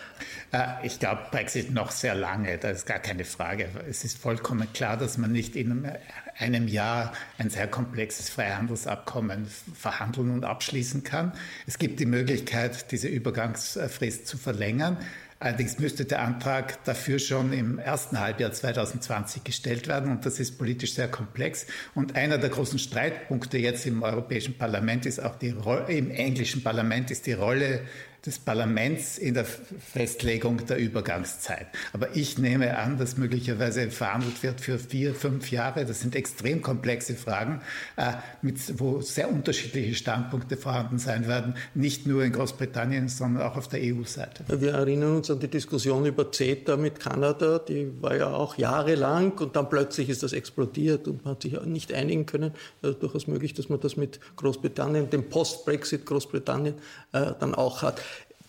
Äh, 0.53 0.87
ich 0.87 1.01
glaube, 1.01 1.23
Brexit 1.31 1.73
noch 1.73 1.91
sehr 1.91 2.15
lange, 2.15 2.59
das 2.59 2.79
ist 2.79 2.87
gar 2.87 3.01
keine 3.01 3.25
Frage. 3.25 3.69
Es 3.89 4.05
ist 4.05 4.19
vollkommen 4.19 4.73
klar, 4.73 4.97
dass 4.97 5.19
man 5.19 5.33
nicht 5.33 5.57
in 5.57 5.91
einem 6.39 6.69
Jahr 6.69 7.13
ein 7.39 7.51
sehr 7.51 7.67
komplexes 7.67 8.31
Freihandelsabkommen 8.31 9.47
verhandeln 9.75 10.31
und 10.31 10.45
abschließen 10.45 11.03
kann. 11.03 11.33
Es 11.67 11.79
gibt 11.79 11.99
die 11.99 12.07
Möglichkeit, 12.07 12.91
diese 12.93 13.09
Übergangsfrist 13.09 14.27
zu 14.27 14.39
verlängern. 14.39 14.99
Allerdings 15.45 15.79
müsste 15.79 16.07
der 16.07 16.23
Antrag 16.23 16.83
dafür 16.85 17.19
schon 17.19 17.53
im 17.53 17.79
ersten 17.79 18.19
Halbjahr 18.19 18.51
2020 18.51 19.45
gestellt 19.45 19.89
werden 19.89 20.11
und 20.11 20.25
das 20.25 20.41
ist 20.41 20.57
politisch 20.57 20.95
sehr 20.95 21.07
komplex. 21.07 21.67
Und 21.95 22.17
einer 22.17 22.39
der 22.39 22.49
großen 22.49 22.79
Streitpunkte 22.79 23.59
jetzt 23.59 23.85
im 23.85 24.03
Europäischen 24.03 24.57
Parlament 24.57 25.05
ist 25.05 25.23
auch 25.23 25.37
die 25.37 25.51
Rolle, 25.51 25.93
im 25.93 26.11
englischen 26.11 26.63
Parlament 26.63 27.11
ist 27.11 27.27
die 27.27 27.35
Rolle 27.35 27.83
des 28.27 28.39
Parlaments 28.39 29.19
in 29.19 29.35
der 29.35 29.45
Festlegung 29.45 30.65
der 30.67 30.79
Übergangszeit. 30.79 31.67
Aber 31.93 32.17
ich 32.17 32.39
nehme 32.39 32.79
an, 32.79 32.97
dass 32.99 33.17
möglicherweise 33.19 33.91
verhandelt 33.91 34.43
wird 34.43 34.61
für 34.61 34.79
vier, 34.79 35.15
fünf 35.15 35.51
Jahre. 35.51 35.85
Das 35.85 36.01
sind 36.01 36.17
extrem 36.17 36.63
komplexe 36.63 37.15
Fragen, 37.15 37.61
äh, 37.97 38.13
mit, 38.41 38.81
wo 38.81 39.03
sehr 39.03 39.31
unterschiedliche 39.31 39.95
Standpunkte 39.95 40.57
vorhanden 40.57 40.99
sein 40.99 41.29
werden, 41.29 41.55
nicht 41.75 42.07
nur 42.07 42.25
in 42.25 42.33
Großbritannien, 42.33 43.09
sondern 43.09 43.43
auch 43.43 43.57
auf 43.57 43.69
der 43.69 43.81
EU-Seite. 43.83 44.45
Wir 44.49 44.73
erinnern 44.73 45.17
uns 45.17 45.31
an 45.31 45.41
die 45.41 45.49
Diskussion 45.49 46.07
über 46.07 46.33
CETA 46.33 46.77
mit 46.77 47.01
Kanada, 47.01 47.59
die 47.59 47.91
war 48.01 48.17
ja 48.17 48.33
auch 48.33 48.57
jahrelang 48.57 49.33
und 49.39 49.57
dann 49.57 49.69
plötzlich 49.69 50.09
ist 50.09 50.23
das 50.23 50.33
explodiert 50.33 51.09
und 51.09 51.25
man 51.25 51.35
hat 51.35 51.43
sich 51.43 51.61
nicht 51.63 51.93
einigen 51.93 52.25
können. 52.25 52.53
Also 52.83 52.99
durchaus 52.99 53.27
möglich, 53.27 53.53
dass 53.53 53.69
man 53.69 53.81
das 53.81 53.97
mit 53.97 54.19
Großbritannien, 54.37 55.11
dem 55.11 55.29
Post-Brexit 55.29 56.07
Großbritannien, 56.07 56.75
äh, 57.13 57.33
dann 57.39 57.55
auch 57.55 57.83
hat. 57.83 58.01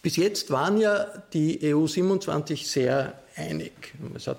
Bis 0.05 0.17
jetzt 0.17 0.51
waren 0.51 0.77
ja 0.77 1.07
die 1.33 1.73
EU 1.73 1.87
27 1.87 2.69
sehr 2.69 3.15
einig. 3.35 3.71
Es 4.13 4.27
hat 4.27 4.37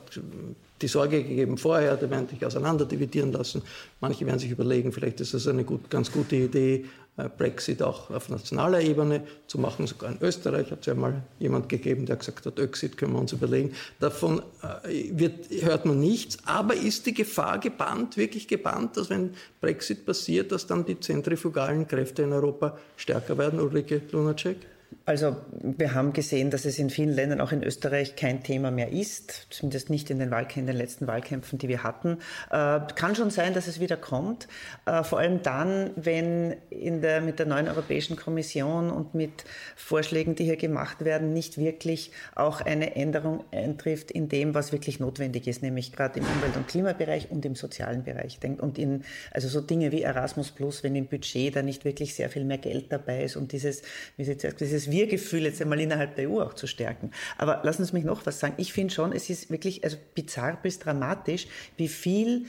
die 0.80 0.86
Sorge 0.86 1.24
gegeben 1.24 1.58
vorher, 1.58 1.96
die 1.96 2.08
werden 2.08 2.28
sich 2.28 2.46
auseinander 2.46 2.84
dividieren 2.84 3.32
lassen. 3.32 3.62
Manche 4.00 4.24
werden 4.26 4.38
sich 4.38 4.52
überlegen, 4.52 4.92
vielleicht 4.92 5.20
ist 5.20 5.34
es 5.34 5.48
eine 5.48 5.64
gut, 5.64 5.90
ganz 5.90 6.12
gute 6.12 6.36
Idee, 6.36 6.84
äh, 7.16 7.28
Brexit 7.36 7.82
auch 7.82 8.10
auf 8.10 8.28
nationaler 8.28 8.80
Ebene 8.80 9.26
zu 9.48 9.58
machen. 9.58 9.88
Sogar 9.88 10.12
in 10.12 10.18
Österreich 10.20 10.70
hat 10.70 10.82
es 10.82 10.86
ja 10.86 10.94
mal 10.94 11.24
jemand 11.40 11.68
gegeben, 11.68 12.06
der 12.06 12.14
gesagt 12.14 12.46
hat, 12.46 12.60
Exit 12.60 12.96
können 12.96 13.14
wir 13.14 13.18
uns 13.18 13.32
überlegen. 13.32 13.72
Davon 13.98 14.42
äh, 14.62 15.18
wird, 15.18 15.50
hört 15.62 15.84
man 15.84 15.98
nichts. 15.98 16.38
Aber 16.46 16.76
ist 16.76 17.06
die 17.06 17.14
Gefahr 17.14 17.58
gebannt, 17.58 18.16
wirklich 18.16 18.46
gebannt, 18.46 18.96
dass 18.96 19.10
wenn 19.10 19.34
Brexit 19.60 20.06
passiert, 20.06 20.52
dass 20.52 20.68
dann 20.68 20.84
die 20.84 21.00
zentrifugalen 21.00 21.88
Kräfte 21.88 22.22
in 22.22 22.32
Europa 22.32 22.78
stärker 22.96 23.36
werden? 23.36 23.58
Ulrike 23.58 24.02
Lunacek? 24.12 24.58
Also 25.06 25.36
wir 25.62 25.94
haben 25.94 26.12
gesehen, 26.12 26.50
dass 26.50 26.64
es 26.64 26.80
in 26.80 26.90
vielen 26.90 27.14
Ländern, 27.14 27.40
auch 27.40 27.52
in 27.52 27.62
Österreich, 27.62 28.16
kein 28.16 28.42
Thema 28.42 28.72
mehr 28.72 28.90
ist, 28.90 29.46
zumindest 29.50 29.88
nicht 29.88 30.10
in 30.10 30.18
den, 30.18 30.32
Wahlkämpfen, 30.32 30.62
in 30.62 30.66
den 30.66 30.76
letzten 30.76 31.06
Wahlkämpfen, 31.06 31.58
die 31.58 31.68
wir 31.68 31.84
hatten. 31.84 32.18
Äh, 32.50 32.80
kann 32.94 33.14
schon 33.14 33.30
sein, 33.30 33.54
dass 33.54 33.68
es 33.68 33.78
wieder 33.78 33.96
kommt, 33.96 34.48
äh, 34.84 35.04
vor 35.04 35.20
allem 35.20 35.42
dann, 35.42 35.90
wenn 35.94 36.56
der, 36.72 37.20
mit 37.20 37.38
der 37.38 37.46
neuen 37.46 37.68
Europäischen 37.68 38.16
Kommission 38.16 38.90
und 38.90 39.14
mit 39.14 39.44
Vorschlägen, 39.76 40.34
die 40.34 40.44
hier 40.44 40.56
gemacht 40.56 41.04
werden, 41.04 41.32
nicht 41.32 41.56
wirklich 41.56 42.10
auch 42.34 42.60
eine 42.60 42.96
Änderung 42.96 43.44
eintrifft 43.52 44.10
in 44.10 44.28
dem, 44.28 44.54
was 44.54 44.72
wirklich 44.72 44.98
notwendig 44.98 45.46
ist, 45.46 45.62
nämlich 45.62 45.92
gerade 45.92 46.18
im 46.18 46.26
Umwelt- 46.26 46.56
und 46.56 46.66
Klimabereich 46.66 47.30
und 47.30 47.44
im 47.44 47.54
sozialen 47.54 48.02
Bereich. 48.02 48.40
Und 48.42 48.76
in, 48.76 49.04
also 49.30 49.46
so 49.46 49.60
Dinge 49.60 49.92
wie 49.92 50.02
Erasmus 50.02 50.50
Plus, 50.50 50.82
wenn 50.82 50.96
im 50.96 51.06
Budget 51.06 51.54
da 51.54 51.62
nicht 51.62 51.84
wirklich 51.84 52.16
sehr 52.16 52.28
viel 52.28 52.44
mehr 52.44 52.58
Geld 52.58 52.90
dabei 52.90 53.22
ist 53.22 53.36
und 53.36 53.52
dieses, 53.52 53.82
wie 54.16 54.24
Sie 54.24 54.36
dieses 54.36 54.76
dieses 54.86 54.90
Wir-Gefühl 54.96 55.42
jetzt 55.42 55.60
einmal 55.60 55.78
innerhalb 55.78 56.16
der 56.16 56.30
EU 56.30 56.40
auch 56.40 56.54
zu 56.54 56.66
stärken. 56.66 57.10
Aber 57.36 57.60
lassen 57.64 57.84
Sie 57.84 57.92
mich 57.92 58.04
noch 58.04 58.24
was 58.24 58.40
sagen. 58.40 58.54
Ich 58.56 58.72
finde 58.72 58.94
schon, 58.94 59.12
es 59.12 59.28
ist 59.28 59.50
wirklich 59.50 59.84
also 59.84 59.98
bizarr 60.14 60.58
bis 60.62 60.78
dramatisch, 60.78 61.46
wie 61.76 61.88
viel 61.88 62.46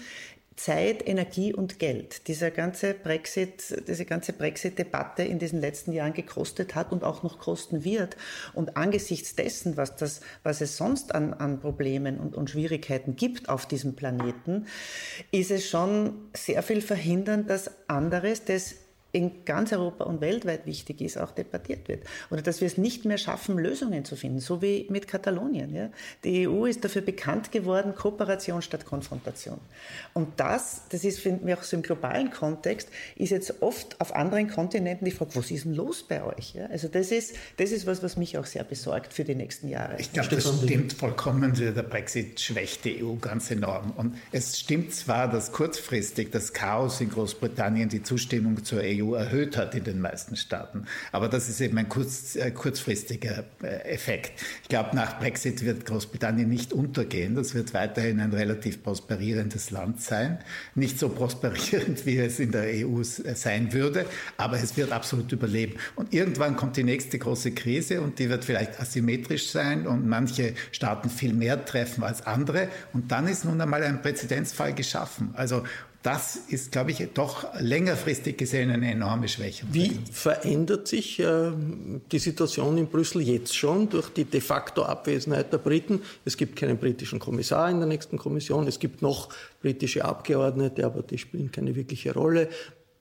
Zeit, 0.55 1.07
Energie 1.07 1.53
und 1.53 1.77
Geld 1.77 2.27
dieser 2.27 2.49
ganze 2.49 2.93
Brexit, 2.93 3.83
diese 3.87 4.05
ganze 4.05 4.33
Brexit-Debatte 4.33 5.23
in 5.23 5.39
diesen 5.39 5.61
letzten 5.61 5.91
Jahren 5.91 6.13
gekostet 6.13 6.73
hat 6.73 6.91
und 6.91 7.03
auch 7.03 7.21
noch 7.21 7.37
kosten 7.37 7.83
wird. 7.83 8.17
Und 8.53 8.75
angesichts 8.75 9.35
dessen, 9.35 9.77
was 9.77 9.97
das, 9.97 10.21
was 10.43 10.61
es 10.61 10.77
sonst 10.77 11.13
an, 11.13 11.33
an 11.33 11.59
Problemen 11.59 12.17
und, 12.17 12.35
und 12.35 12.49
Schwierigkeiten 12.49 13.15
gibt 13.15 13.49
auf 13.49 13.67
diesem 13.67 13.95
Planeten, 13.95 14.65
ist 15.31 15.51
es 15.51 15.69
schon 15.69 16.29
sehr 16.33 16.63
viel 16.63 16.81
verhindern, 16.81 17.45
dass 17.45 17.69
anderes, 17.87 18.43
das 18.43 18.75
in 19.17 19.45
ganz 19.45 19.73
Europa 19.73 20.03
und 20.03 20.21
weltweit 20.21 20.65
wichtig 20.65 21.01
ist, 21.01 21.17
auch 21.17 21.31
debattiert 21.31 21.87
wird. 21.87 22.03
Oder 22.29 22.43
dass 22.43 22.61
wir 22.61 22.67
es 22.67 22.77
nicht 22.77 23.03
mehr 23.03 23.17
schaffen, 23.17 23.57
Lösungen 23.57 24.05
zu 24.05 24.15
finden, 24.15 24.39
so 24.39 24.61
wie 24.61 24.85
mit 24.89 25.07
Katalonien. 25.07 25.73
Ja? 25.73 25.89
Die 26.23 26.47
EU 26.47 26.65
ist 26.65 26.83
dafür 26.83 27.01
bekannt 27.01 27.51
geworden, 27.51 27.95
Kooperation 27.95 28.61
statt 28.61 28.85
Konfrontation. 28.85 29.59
Und 30.13 30.39
das, 30.39 30.83
das 30.89 31.03
ist, 31.03 31.19
finden 31.19 31.47
wir 31.47 31.57
auch 31.57 31.63
so 31.63 31.75
im 31.75 31.81
globalen 31.81 32.29
Kontext, 32.29 32.89
ist 33.15 33.31
jetzt 33.31 33.61
oft 33.61 33.99
auf 33.99 34.15
anderen 34.15 34.49
Kontinenten 34.49 35.05
die 35.05 35.11
Frage, 35.11 35.31
was 35.35 35.49
ist 35.49 35.65
denn 35.65 35.73
los 35.73 36.03
bei 36.03 36.23
euch? 36.23 36.53
Ja? 36.53 36.67
Also 36.67 36.87
das 36.87 37.11
ist, 37.11 37.35
das 37.57 37.71
ist 37.71 37.87
was, 37.87 38.03
was 38.03 38.17
mich 38.17 38.37
auch 38.37 38.45
sehr 38.45 38.63
besorgt 38.63 39.13
für 39.13 39.23
die 39.23 39.35
nächsten 39.35 39.67
Jahre. 39.67 39.99
Ich 39.99 40.13
glaube, 40.13 40.29
das 40.29 40.63
stimmt 40.63 40.93
vollkommen. 40.93 41.53
Der 41.55 41.71
Brexit 41.83 42.39
schwächt 42.39 42.85
die 42.85 43.03
EU 43.03 43.15
ganz 43.15 43.49
enorm. 43.49 43.93
Und 43.95 44.15
es 44.31 44.59
stimmt 44.59 44.93
zwar, 44.93 45.27
dass 45.27 45.51
kurzfristig 45.51 46.29
das 46.31 46.53
Chaos 46.53 47.01
in 47.01 47.09
Großbritannien 47.09 47.89
die 47.89 48.03
Zustimmung 48.03 48.63
zur 48.63 48.81
EU 48.83 49.06
EU 49.07 49.15
erhöht 49.15 49.57
hat 49.57 49.75
in 49.75 49.83
den 49.83 50.01
meisten 50.01 50.35
Staaten. 50.35 50.85
Aber 51.11 51.29
das 51.29 51.49
ist 51.49 51.61
eben 51.61 51.77
ein 51.77 51.89
kurz, 51.89 52.35
äh, 52.35 52.51
kurzfristiger 52.51 53.43
äh, 53.61 53.67
Effekt. 53.89 54.31
Ich 54.63 54.69
glaube, 54.69 54.95
nach 54.95 55.19
Brexit 55.19 55.63
wird 55.65 55.85
Großbritannien 55.85 56.49
nicht 56.49 56.73
untergehen. 56.73 57.35
Das 57.35 57.53
wird 57.53 57.73
weiterhin 57.73 58.19
ein 58.19 58.33
relativ 58.33 58.83
prosperierendes 58.83 59.71
Land 59.71 60.01
sein. 60.01 60.39
Nicht 60.75 60.99
so 60.99 61.09
prosperierend, 61.09 62.05
wie 62.05 62.17
es 62.17 62.39
in 62.39 62.51
der 62.51 62.87
EU 62.87 63.01
sein 63.03 63.73
würde, 63.73 64.05
aber 64.37 64.57
es 64.57 64.77
wird 64.77 64.91
absolut 64.91 65.31
überleben. 65.31 65.75
Und 65.95 66.13
irgendwann 66.13 66.55
kommt 66.55 66.77
die 66.77 66.83
nächste 66.83 67.19
große 67.19 67.51
Krise 67.51 68.01
und 68.01 68.19
die 68.19 68.29
wird 68.29 68.45
vielleicht 68.45 68.79
asymmetrisch 68.79 69.49
sein 69.49 69.87
und 69.87 70.07
manche 70.07 70.53
Staaten 70.71 71.09
viel 71.09 71.33
mehr 71.33 71.65
treffen 71.65 72.03
als 72.03 72.25
andere. 72.25 72.69
Und 72.93 73.11
dann 73.11 73.27
ist 73.27 73.45
nun 73.45 73.59
einmal 73.61 73.83
ein 73.83 74.01
Präzedenzfall 74.01 74.73
geschaffen. 74.73 75.33
Also 75.33 75.63
das 76.07 76.37
ist, 76.47 76.71
glaube 76.71 76.91
ich, 76.91 77.05
doch 77.13 77.53
längerfristig 77.59 78.37
gesehen 78.37 78.71
eine 78.71 78.89
enorme 78.89 79.27
Schwäche. 79.27 79.65
Wie 79.73 79.99
verändert 80.09 80.87
sich 80.87 81.19
äh, 81.19 81.51
die 82.13 82.19
Situation 82.19 82.77
in 82.77 82.87
Brüssel 82.87 83.23
jetzt 83.23 83.53
schon 83.53 83.89
durch 83.89 84.07
die 84.13 84.23
de 84.23 84.39
facto 84.39 84.83
Abwesenheit 84.83 85.51
der 85.51 85.57
Briten? 85.57 86.01
Es 86.23 86.37
gibt 86.37 86.55
keinen 86.55 86.77
britischen 86.77 87.19
Kommissar 87.19 87.69
in 87.69 87.79
der 87.79 87.89
nächsten 87.89 88.17
Kommission, 88.17 88.67
es 88.67 88.79
gibt 88.79 89.01
noch 89.01 89.27
britische 89.61 90.05
Abgeordnete, 90.05 90.85
aber 90.85 91.01
die 91.01 91.17
spielen 91.17 91.51
keine 91.51 91.75
wirkliche 91.75 92.13
Rolle. 92.13 92.47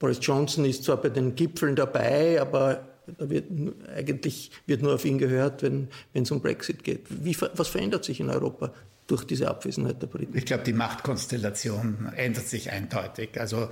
Boris 0.00 0.18
Johnson 0.20 0.64
ist 0.64 0.82
zwar 0.82 0.96
bei 0.96 1.10
den 1.10 1.36
Gipfeln 1.36 1.76
dabei, 1.76 2.40
aber 2.40 2.88
da 3.18 3.30
wird 3.30 3.44
eigentlich 3.96 4.50
wird 4.66 4.82
nur 4.82 4.94
auf 4.94 5.04
ihn 5.04 5.18
gehört, 5.18 5.62
wenn 5.62 5.88
es 6.12 6.32
um 6.32 6.40
Brexit 6.40 6.82
geht. 6.82 7.02
Wie, 7.08 7.36
was 7.54 7.68
verändert 7.68 8.04
sich 8.04 8.18
in 8.18 8.30
Europa 8.30 8.72
durch 9.06 9.24
diese 9.24 9.48
Abwesenheit 9.48 10.02
der 10.02 10.08
Briten? 10.08 10.36
Ich 10.36 10.46
glaube, 10.46 10.64
die 10.64 10.72
Machtkonstellation 10.72 12.12
ändert 12.16 12.48
sich 12.48 12.72
eindeutig. 12.72 13.38
Also 13.40 13.68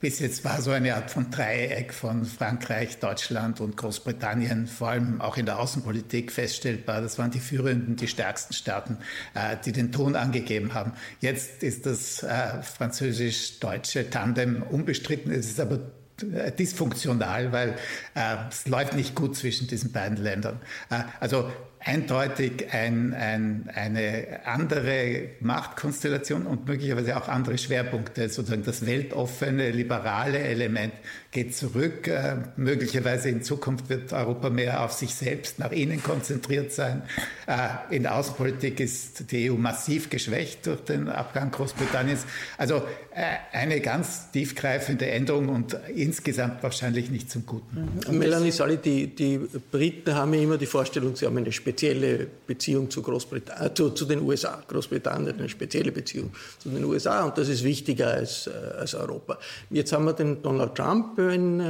bis 0.00 0.18
jetzt 0.18 0.44
war 0.44 0.60
so 0.60 0.70
eine 0.70 0.94
Art 0.94 1.10
von 1.10 1.30
Dreieck 1.30 1.94
von 1.94 2.24
Frankreich, 2.24 2.98
Deutschland 2.98 3.60
und 3.60 3.76
Großbritannien, 3.76 4.66
vor 4.66 4.88
allem 4.88 5.20
auch 5.20 5.36
in 5.36 5.46
der 5.46 5.58
Außenpolitik 5.58 6.30
feststellbar. 6.30 7.00
Das 7.00 7.18
waren 7.18 7.30
die 7.30 7.40
führenden, 7.40 7.96
die 7.96 8.08
stärksten 8.08 8.52
Staaten, 8.52 8.98
äh, 9.34 9.56
die 9.64 9.72
den 9.72 9.92
Ton 9.92 10.16
angegeben 10.16 10.74
haben. 10.74 10.92
Jetzt 11.20 11.62
ist 11.62 11.86
das 11.86 12.22
äh, 12.22 12.62
französisch-deutsche 12.62 14.10
Tandem 14.10 14.62
unbestritten. 14.62 15.32
Es 15.32 15.46
ist 15.46 15.60
aber 15.60 15.80
äh, 16.22 16.52
dysfunktional, 16.52 17.50
weil 17.50 17.70
äh, 18.14 18.36
es 18.48 18.68
läuft 18.68 18.94
nicht 18.94 19.14
gut 19.14 19.36
zwischen 19.36 19.66
diesen 19.66 19.90
beiden 19.90 20.16
Ländern. 20.16 20.60
Äh, 20.90 21.00
also 21.18 21.50
eindeutig 21.84 22.72
ein, 22.72 23.12
ein, 23.12 23.68
eine 23.74 24.40
andere 24.46 25.28
Machtkonstellation 25.40 26.46
und 26.46 26.66
möglicherweise 26.66 27.16
auch 27.16 27.28
andere 27.28 27.58
Schwerpunkte. 27.58 28.28
Sozusagen 28.30 28.64
das 28.64 28.86
weltoffene, 28.86 29.70
liberale 29.70 30.38
Element 30.38 30.94
geht 31.30 31.54
zurück. 31.54 32.08
Äh, 32.08 32.36
möglicherweise 32.56 33.28
in 33.28 33.42
Zukunft 33.42 33.90
wird 33.90 34.12
Europa 34.12 34.48
mehr 34.48 34.82
auf 34.82 34.92
sich 34.92 35.14
selbst, 35.14 35.58
nach 35.58 35.72
innen 35.72 36.02
konzentriert 36.02 36.72
sein. 36.72 37.02
Äh, 37.46 37.94
in 37.94 38.04
der 38.04 38.14
Außenpolitik 38.14 38.80
ist 38.80 39.30
die 39.30 39.50
EU 39.50 39.54
massiv 39.56 40.08
geschwächt 40.08 40.66
durch 40.66 40.80
den 40.84 41.08
Abgang 41.08 41.50
Großbritanniens. 41.50 42.24
Also 42.56 42.76
äh, 42.76 43.36
eine 43.52 43.80
ganz 43.80 44.30
tiefgreifende 44.30 45.06
Änderung 45.06 45.48
und 45.48 45.76
insgesamt 45.94 46.62
wahrscheinlich 46.62 47.10
nicht 47.10 47.30
zum 47.30 47.44
Guten. 47.44 48.00
Mhm. 48.08 48.18
Melanie 48.18 48.52
Sally, 48.52 48.78
die, 48.78 49.08
die 49.08 49.38
Briten 49.70 50.14
haben 50.14 50.32
ja 50.32 50.40
immer 50.40 50.56
die 50.56 50.66
Vorstellung, 50.66 51.14
sie 51.16 51.26
haben 51.26 51.36
eine 51.36 51.52
spezielle 51.74 52.28
Beziehung 52.46 52.88
zu, 52.88 53.02
Großbritannien, 53.02 53.66
äh, 53.66 53.74
zu, 53.74 53.90
zu, 53.90 54.04
den 54.04 54.22
USA. 54.22 54.62
Großbritannien 54.68 55.36
eine 55.38 55.48
spezielle 55.48 55.90
Beziehung 55.90 56.30
zu 56.58 56.68
den 56.68 56.84
USA 56.84 57.24
und 57.24 57.36
das 57.36 57.48
ist 57.48 57.64
wichtiger 57.64 58.08
als, 58.08 58.46
äh, 58.46 58.50
als 58.78 58.94
Europa. 58.94 59.38
Jetzt 59.70 59.92
haben 59.92 60.04
wir 60.04 60.12
den 60.12 60.40
Donald 60.40 60.76
Trump 60.76 61.18
in 61.18 61.60
äh, 61.60 61.64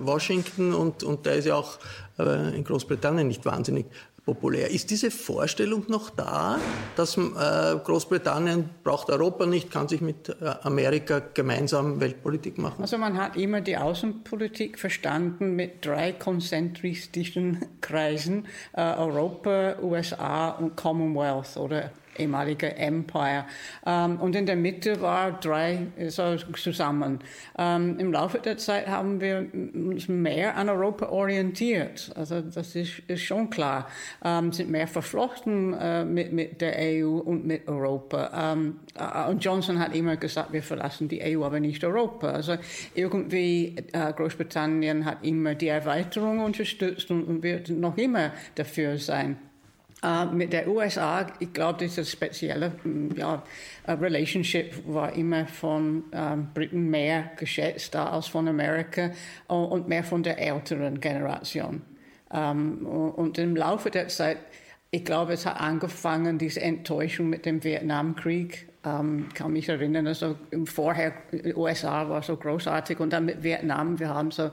Washington 0.00 0.74
und, 0.74 1.04
und 1.04 1.24
der 1.24 1.36
ist 1.36 1.46
ja 1.46 1.54
auch 1.54 1.78
äh, 2.18 2.56
in 2.56 2.64
Großbritannien 2.64 3.28
nicht 3.28 3.44
wahnsinnig 3.44 3.86
populär. 4.24 4.70
Ist 4.70 4.90
diese 4.90 5.10
Vorstellung 5.10 5.84
noch 5.88 6.10
da, 6.10 6.58
dass 6.96 7.16
äh, 7.16 7.20
Großbritannien 7.84 8.70
braucht 8.82 9.10
Europa 9.10 9.46
nicht, 9.46 9.70
kann 9.70 9.88
sich 9.88 10.00
mit 10.00 10.28
äh, 10.28 10.54
Amerika 10.62 11.20
gemeinsam 11.34 12.00
Weltpolitik 12.00 12.58
machen? 12.58 12.80
Also 12.80 12.96
man 12.98 13.18
hat 13.18 13.36
immer 13.36 13.60
die 13.60 13.76
Außenpolitik 13.76 14.78
verstanden 14.78 15.56
mit 15.56 15.84
drei 15.84 16.12
konzentristischen 16.12 17.66
Kreisen, 17.80 18.46
äh, 18.72 18.82
Europa, 18.82 19.76
USA 19.82 20.50
und 20.50 20.76
Commonwealth 20.76 21.56
oder 21.56 21.90
ehemalige 22.18 22.76
Empire. 22.76 23.44
Ähm, 23.86 24.18
und 24.20 24.36
in 24.36 24.46
der 24.46 24.56
Mitte 24.56 25.00
war 25.00 25.32
drei 25.32 25.86
so 26.08 26.36
zusammen. 26.36 27.20
Ähm, 27.58 27.98
Im 27.98 28.12
Laufe 28.12 28.38
der 28.38 28.56
Zeit 28.58 28.86
haben 28.86 29.20
wir 29.20 29.46
uns 29.52 30.08
mehr 30.08 30.56
an 30.56 30.68
Europa 30.68 31.08
orientiert. 31.08 32.12
Also 32.14 32.40
das 32.40 32.74
ist, 32.74 33.00
ist 33.06 33.22
schon 33.22 33.50
klar. 33.50 33.88
Ähm, 34.24 34.52
sind 34.52 34.70
mehr 34.70 34.86
verflochten 34.86 35.74
äh, 35.74 36.04
mit, 36.04 36.32
mit 36.32 36.60
der 36.60 36.76
EU 36.78 37.18
und 37.18 37.46
mit 37.46 37.68
Europa. 37.68 38.56
Äh, 38.96 39.30
und 39.30 39.44
Johnson 39.44 39.78
hat 39.78 39.94
immer 39.94 40.16
gesagt, 40.16 40.52
wir 40.52 40.62
verlassen 40.62 41.08
die 41.08 41.20
EU, 41.22 41.44
aber 41.44 41.60
nicht 41.60 41.84
Europa. 41.84 42.30
Also 42.30 42.56
irgendwie 42.94 43.76
äh, 43.92 44.12
Großbritannien 44.12 45.04
hat 45.04 45.18
immer 45.22 45.54
die 45.54 45.68
Erweiterung 45.68 46.40
unterstützt 46.40 47.10
und, 47.10 47.24
und 47.24 47.42
wird 47.42 47.68
noch 47.68 47.96
immer 47.96 48.32
dafür 48.54 48.98
sein. 48.98 49.36
Uh, 50.04 50.26
mit 50.26 50.52
der 50.52 50.68
USA, 50.68 51.26
ich 51.38 51.50
glaube, 51.54 51.78
diese 51.78 52.04
spezielle 52.04 52.72
mm, 52.84 53.12
ja, 53.16 53.42
Relationship 53.88 54.82
war 54.86 55.14
immer 55.14 55.46
von 55.46 56.04
ähm, 56.12 56.48
Briten 56.52 56.90
mehr 56.90 57.30
geschätzt 57.38 57.96
als 57.96 58.26
von 58.26 58.46
Amerika 58.46 59.12
und 59.46 59.88
mehr 59.88 60.04
von 60.04 60.22
der 60.22 60.38
älteren 60.38 61.00
Generation. 61.00 61.80
Ähm, 62.30 62.84
und 62.84 63.38
im 63.38 63.56
Laufe 63.56 63.90
der 63.90 64.08
Zeit, 64.08 64.38
ich 64.90 65.06
glaube, 65.06 65.32
es 65.32 65.46
hat 65.46 65.58
angefangen, 65.58 66.36
diese 66.36 66.60
Enttäuschung 66.60 67.30
mit 67.30 67.46
dem 67.46 67.64
Vietnamkrieg 67.64 68.68
ähm, 68.84 69.28
kann 69.34 69.52
mich 69.52 69.68
erinnern, 69.68 70.06
also 70.06 70.36
vorher 70.66 71.14
USA 71.54 72.08
war 72.08 72.22
so 72.22 72.36
großartig 72.36 73.00
und 73.00 73.12
dann 73.12 73.24
mit 73.24 73.42
Vietnam, 73.42 73.98
wir 73.98 74.10
haben 74.10 74.30
so 74.30 74.50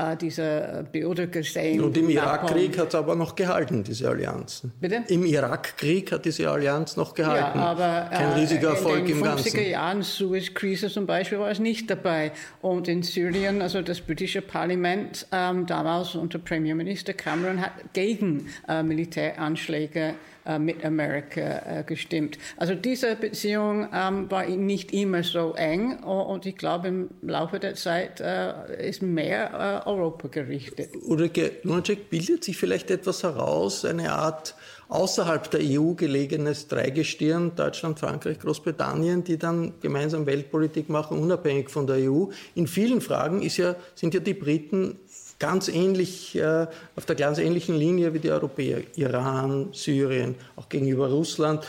äh, 0.00 0.16
diese 0.16 0.86
Bilder 0.90 1.26
gesehen. 1.26 1.80
Und 1.80 1.96
im 1.96 2.08
Irakkrieg 2.08 2.78
hat 2.78 2.88
es 2.88 2.94
aber 2.94 3.14
noch 3.14 3.34
gehalten, 3.34 3.84
diese 3.84 4.08
Allianz. 4.08 4.62
Bitte? 4.80 5.04
Im 5.08 5.24
Irakkrieg 5.24 6.12
hat 6.12 6.24
diese 6.24 6.48
Allianz 6.50 6.96
noch 6.96 7.14
gehalten. 7.14 7.58
Ja, 7.58 7.64
aber 7.64 8.08
Kein 8.10 8.30
äh, 8.30 8.34
riesiger 8.34 8.70
Erfolg 8.70 9.08
im 9.08 9.22
Ganzen. 9.22 9.48
In 9.48 9.52
den 9.52 9.62
50er 9.62 9.68
Jahren, 9.68 10.02
Suez-Krise 10.02 10.88
zum 10.88 11.06
Beispiel, 11.06 11.38
war 11.38 11.50
es 11.50 11.58
nicht 11.58 11.90
dabei. 11.90 12.32
Und 12.62 12.88
in 12.88 13.02
Syrien, 13.02 13.62
also 13.62 13.82
das 13.82 14.00
britische 14.00 14.42
Parlament 14.42 15.26
ähm, 15.32 15.66
damals 15.66 16.14
unter 16.14 16.38
Premierminister 16.38 17.12
Cameron 17.12 17.60
hat 17.60 17.72
gegen 17.92 18.46
äh, 18.68 18.82
Militäranschläge 18.82 20.14
äh, 20.46 20.58
mit 20.58 20.84
Amerika 20.84 21.40
äh, 21.40 21.84
gestimmt. 21.84 22.38
Also 22.56 22.74
diese 22.74 23.14
Beziehung 23.14 23.88
ähm, 23.92 24.30
war 24.30 24.46
nicht 24.46 24.92
immer 24.92 25.22
so 25.22 25.54
eng 25.54 25.98
und 26.02 26.46
ich 26.46 26.56
glaube 26.56 26.88
im 26.88 27.10
Laufe 27.20 27.60
der 27.60 27.74
Zeit 27.74 28.20
äh, 28.20 28.88
ist 28.88 29.02
mehr 29.02 29.82
Europa 29.90 30.28
gerichtet. 30.28 30.90
Ulrike 31.06 31.52
Lunacek, 31.62 32.10
bildet 32.10 32.44
sich 32.44 32.56
vielleicht 32.56 32.90
etwas 32.90 33.22
heraus, 33.22 33.84
eine 33.84 34.12
Art 34.12 34.54
außerhalb 34.88 35.50
der 35.50 35.60
EU 35.62 35.94
gelegenes 35.94 36.68
Dreigestirn, 36.68 37.52
Deutschland, 37.54 37.98
Frankreich, 37.98 38.38
Großbritannien, 38.40 39.24
die 39.24 39.38
dann 39.38 39.74
gemeinsam 39.80 40.26
Weltpolitik 40.26 40.88
machen, 40.88 41.18
unabhängig 41.18 41.70
von 41.70 41.86
der 41.86 42.10
EU. 42.10 42.26
In 42.54 42.66
vielen 42.66 43.00
Fragen 43.00 43.42
ja, 43.42 43.76
sind 43.94 44.14
ja 44.14 44.20
die 44.20 44.34
Briten 44.34 44.96
ganz 45.38 45.68
ähnlich, 45.68 46.36
äh, 46.36 46.66
auf 46.96 47.06
der 47.06 47.16
ganz 47.16 47.38
ähnlichen 47.38 47.76
Linie 47.76 48.12
wie 48.14 48.18
die 48.18 48.30
Europäer. 48.30 48.82
Iran, 48.96 49.70
Syrien, 49.72 50.34
auch 50.56 50.68
gegenüber 50.68 51.08
Russland 51.08 51.66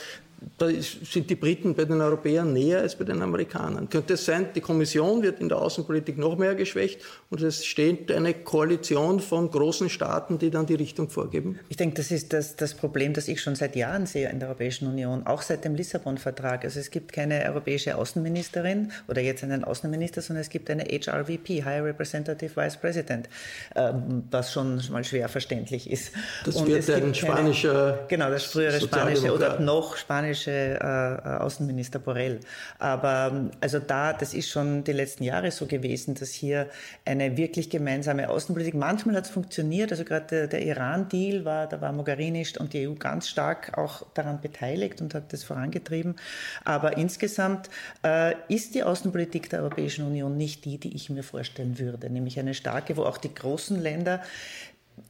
da 0.57 0.67
sind 0.69 1.29
die 1.29 1.35
Briten 1.35 1.75
bei 1.75 1.85
den 1.85 2.01
Europäern 2.01 2.51
näher 2.51 2.79
als 2.79 2.95
bei 2.95 3.03
den 3.03 3.21
Amerikanern. 3.21 3.89
Könnte 3.89 4.13
es 4.13 4.25
sein, 4.25 4.47
die 4.55 4.61
Kommission 4.61 5.21
wird 5.21 5.39
in 5.39 5.49
der 5.49 5.59
Außenpolitik 5.59 6.17
noch 6.17 6.35
mehr 6.35 6.55
geschwächt 6.55 7.01
und 7.29 7.43
es 7.43 7.63
steht 7.63 8.11
eine 8.11 8.33
Koalition 8.33 9.19
von 9.19 9.51
großen 9.51 9.89
Staaten, 9.89 10.39
die 10.39 10.49
dann 10.49 10.65
die 10.65 10.73
Richtung 10.73 11.09
vorgeben? 11.09 11.59
Ich 11.69 11.77
denke, 11.77 11.95
das 11.97 12.09
ist 12.09 12.33
das, 12.33 12.55
das 12.55 12.73
Problem, 12.73 13.13
das 13.13 13.27
ich 13.27 13.39
schon 13.39 13.55
seit 13.55 13.75
Jahren 13.75 14.07
sehe 14.07 14.29
in 14.29 14.39
der 14.39 14.49
Europäischen 14.49 14.87
Union, 14.87 15.27
auch 15.27 15.43
seit 15.43 15.63
dem 15.63 15.75
Lissabon-Vertrag. 15.75 16.63
Also 16.63 16.79
es 16.79 16.89
gibt 16.89 17.13
keine 17.13 17.45
europäische 17.45 17.95
Außenministerin 17.95 18.91
oder 19.07 19.21
jetzt 19.21 19.43
einen 19.43 19.63
Außenminister, 19.63 20.23
sondern 20.23 20.41
es 20.41 20.49
gibt 20.49 20.71
eine 20.71 20.85
HRVP, 20.85 21.63
High 21.63 21.83
Representative 21.83 22.55
Vice 22.55 22.77
President, 22.77 23.29
ähm, 23.75 24.23
was 24.31 24.51
schon 24.51 24.81
mal 24.91 25.03
schwer 25.03 25.29
verständlich 25.29 25.89
ist. 25.89 26.13
Das 26.45 26.55
und 26.55 26.67
wird 26.67 26.89
ein 26.89 27.13
spanischer 27.13 28.05
Genau, 28.07 28.29
das 28.31 28.45
frühere 28.45 28.81
spanische 28.81 29.33
oder 29.33 29.59
noch 29.59 29.95
spanische 29.97 30.30
spanische 30.35 30.79
äh, 30.79 31.27
Außenminister 31.39 31.99
Borrell. 31.99 32.39
Aber 32.79 33.31
ähm, 33.33 33.51
also 33.59 33.79
da, 33.79 34.13
das 34.13 34.33
ist 34.33 34.49
schon 34.49 34.83
die 34.83 34.93
letzten 34.93 35.23
Jahre 35.23 35.51
so 35.51 35.65
gewesen, 35.65 36.15
dass 36.15 36.31
hier 36.31 36.67
eine 37.05 37.37
wirklich 37.37 37.69
gemeinsame 37.69 38.29
Außenpolitik, 38.29 38.73
manchmal 38.73 39.15
hat 39.15 39.25
es 39.25 39.31
funktioniert, 39.31 39.91
also 39.91 40.03
gerade 40.03 40.25
der, 40.27 40.47
der 40.47 40.65
Iran-Deal 40.65 41.45
war, 41.45 41.67
da 41.67 41.81
war 41.81 41.91
Mogherini 41.91 42.45
und 42.59 42.73
die 42.73 42.87
EU 42.87 42.93
ganz 42.93 43.27
stark 43.27 43.77
auch 43.77 44.05
daran 44.13 44.41
beteiligt 44.41 45.01
und 45.01 45.13
hat 45.13 45.33
das 45.33 45.43
vorangetrieben. 45.43 46.15
Aber 46.63 46.97
insgesamt 46.97 47.69
äh, 48.03 48.33
ist 48.47 48.73
die 48.75 48.83
Außenpolitik 48.83 49.49
der 49.49 49.61
Europäischen 49.61 50.05
Union 50.05 50.37
nicht 50.37 50.65
die, 50.65 50.77
die 50.77 50.95
ich 50.95 51.09
mir 51.09 51.23
vorstellen 51.23 51.77
würde, 51.77 52.09
nämlich 52.09 52.39
eine 52.39 52.53
starke, 52.53 52.97
wo 52.97 53.03
auch 53.03 53.17
die 53.17 53.33
großen 53.33 53.79
Länder 53.79 54.21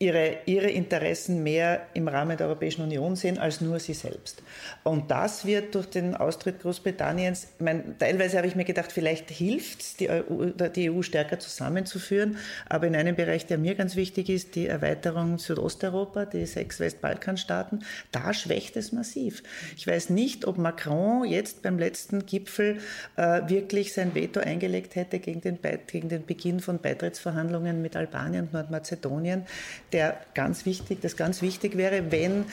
ihre, 0.02 0.38
ihre 0.48 0.70
Interessen 0.70 1.44
mehr 1.44 1.88
im 1.94 2.08
Rahmen 2.08 2.36
der 2.36 2.48
Europäischen 2.48 2.82
Union 2.82 3.15
sehen 3.15 3.38
als 3.38 3.62
nur 3.62 3.80
sie 3.80 3.94
selbst. 3.94 4.41
Und 4.84 5.12
das 5.12 5.46
wird 5.46 5.76
durch 5.76 5.88
den 5.88 6.15
Austritt 6.15 6.62
Großbritanniens, 6.62 7.48
ich 7.60 7.63
meine, 7.63 7.98
teilweise 8.00 8.38
habe 8.38 8.48
ich 8.48 8.56
mir 8.56 8.65
gedacht, 8.65 8.91
vielleicht 8.91 9.30
hilft 9.30 9.82
es, 9.82 9.96
die 9.98 10.10
EU, 10.10 10.48
die 10.76 10.89
EU 10.89 11.04
stärker 11.04 11.38
zusammenzuführen, 11.38 12.38
aber 12.67 12.88
in 12.88 12.96
einem 12.96 13.15
Bereich, 13.15 13.46
der 13.46 13.60
mir 13.60 13.76
ganz 13.76 13.96
wichtig 13.96 14.30
ist, 14.30 14.56
die 14.56 14.65
Erweiterung 14.65 15.38
Südosteuropa, 15.38 16.26
die 16.26 16.48
sechs 16.48 16.80
Westbalkanstaaten, 16.80 17.84
da 18.12 18.34
schwächt 18.34 18.78
es 18.78 18.91
massiv. 18.91 19.44
Ich 19.78 19.86
weiß 19.86 20.10
nicht, 20.10 20.46
ob 20.48 20.58
Macron 20.58 21.26
jetzt 21.26 21.62
beim 21.62 21.78
letzten 21.78 22.26
Gipfel 22.26 22.80
äh, 23.17 23.41
wirklich 23.48 23.94
sein 23.94 24.15
Veto 24.15 24.39
eingelegt 24.39 24.96
hätte 24.96 25.20
gegen 25.20 25.41
den, 25.41 25.60
gegen 25.86 26.10
den 26.10 26.26
Beginn 26.26 26.60
von 26.60 26.80
Beitrittsverhandlungen 26.80 27.84
mit 27.84 27.96
Albanien 27.96 28.46
und 28.46 28.54
Nordmazedonien 28.54 29.46
der 29.91 30.17
ganz 30.34 30.65
wichtig, 30.65 30.99
das 31.01 31.15
ganz 31.15 31.41
wichtig 31.41 31.77
wäre, 31.77 32.12
wenn 32.12 32.45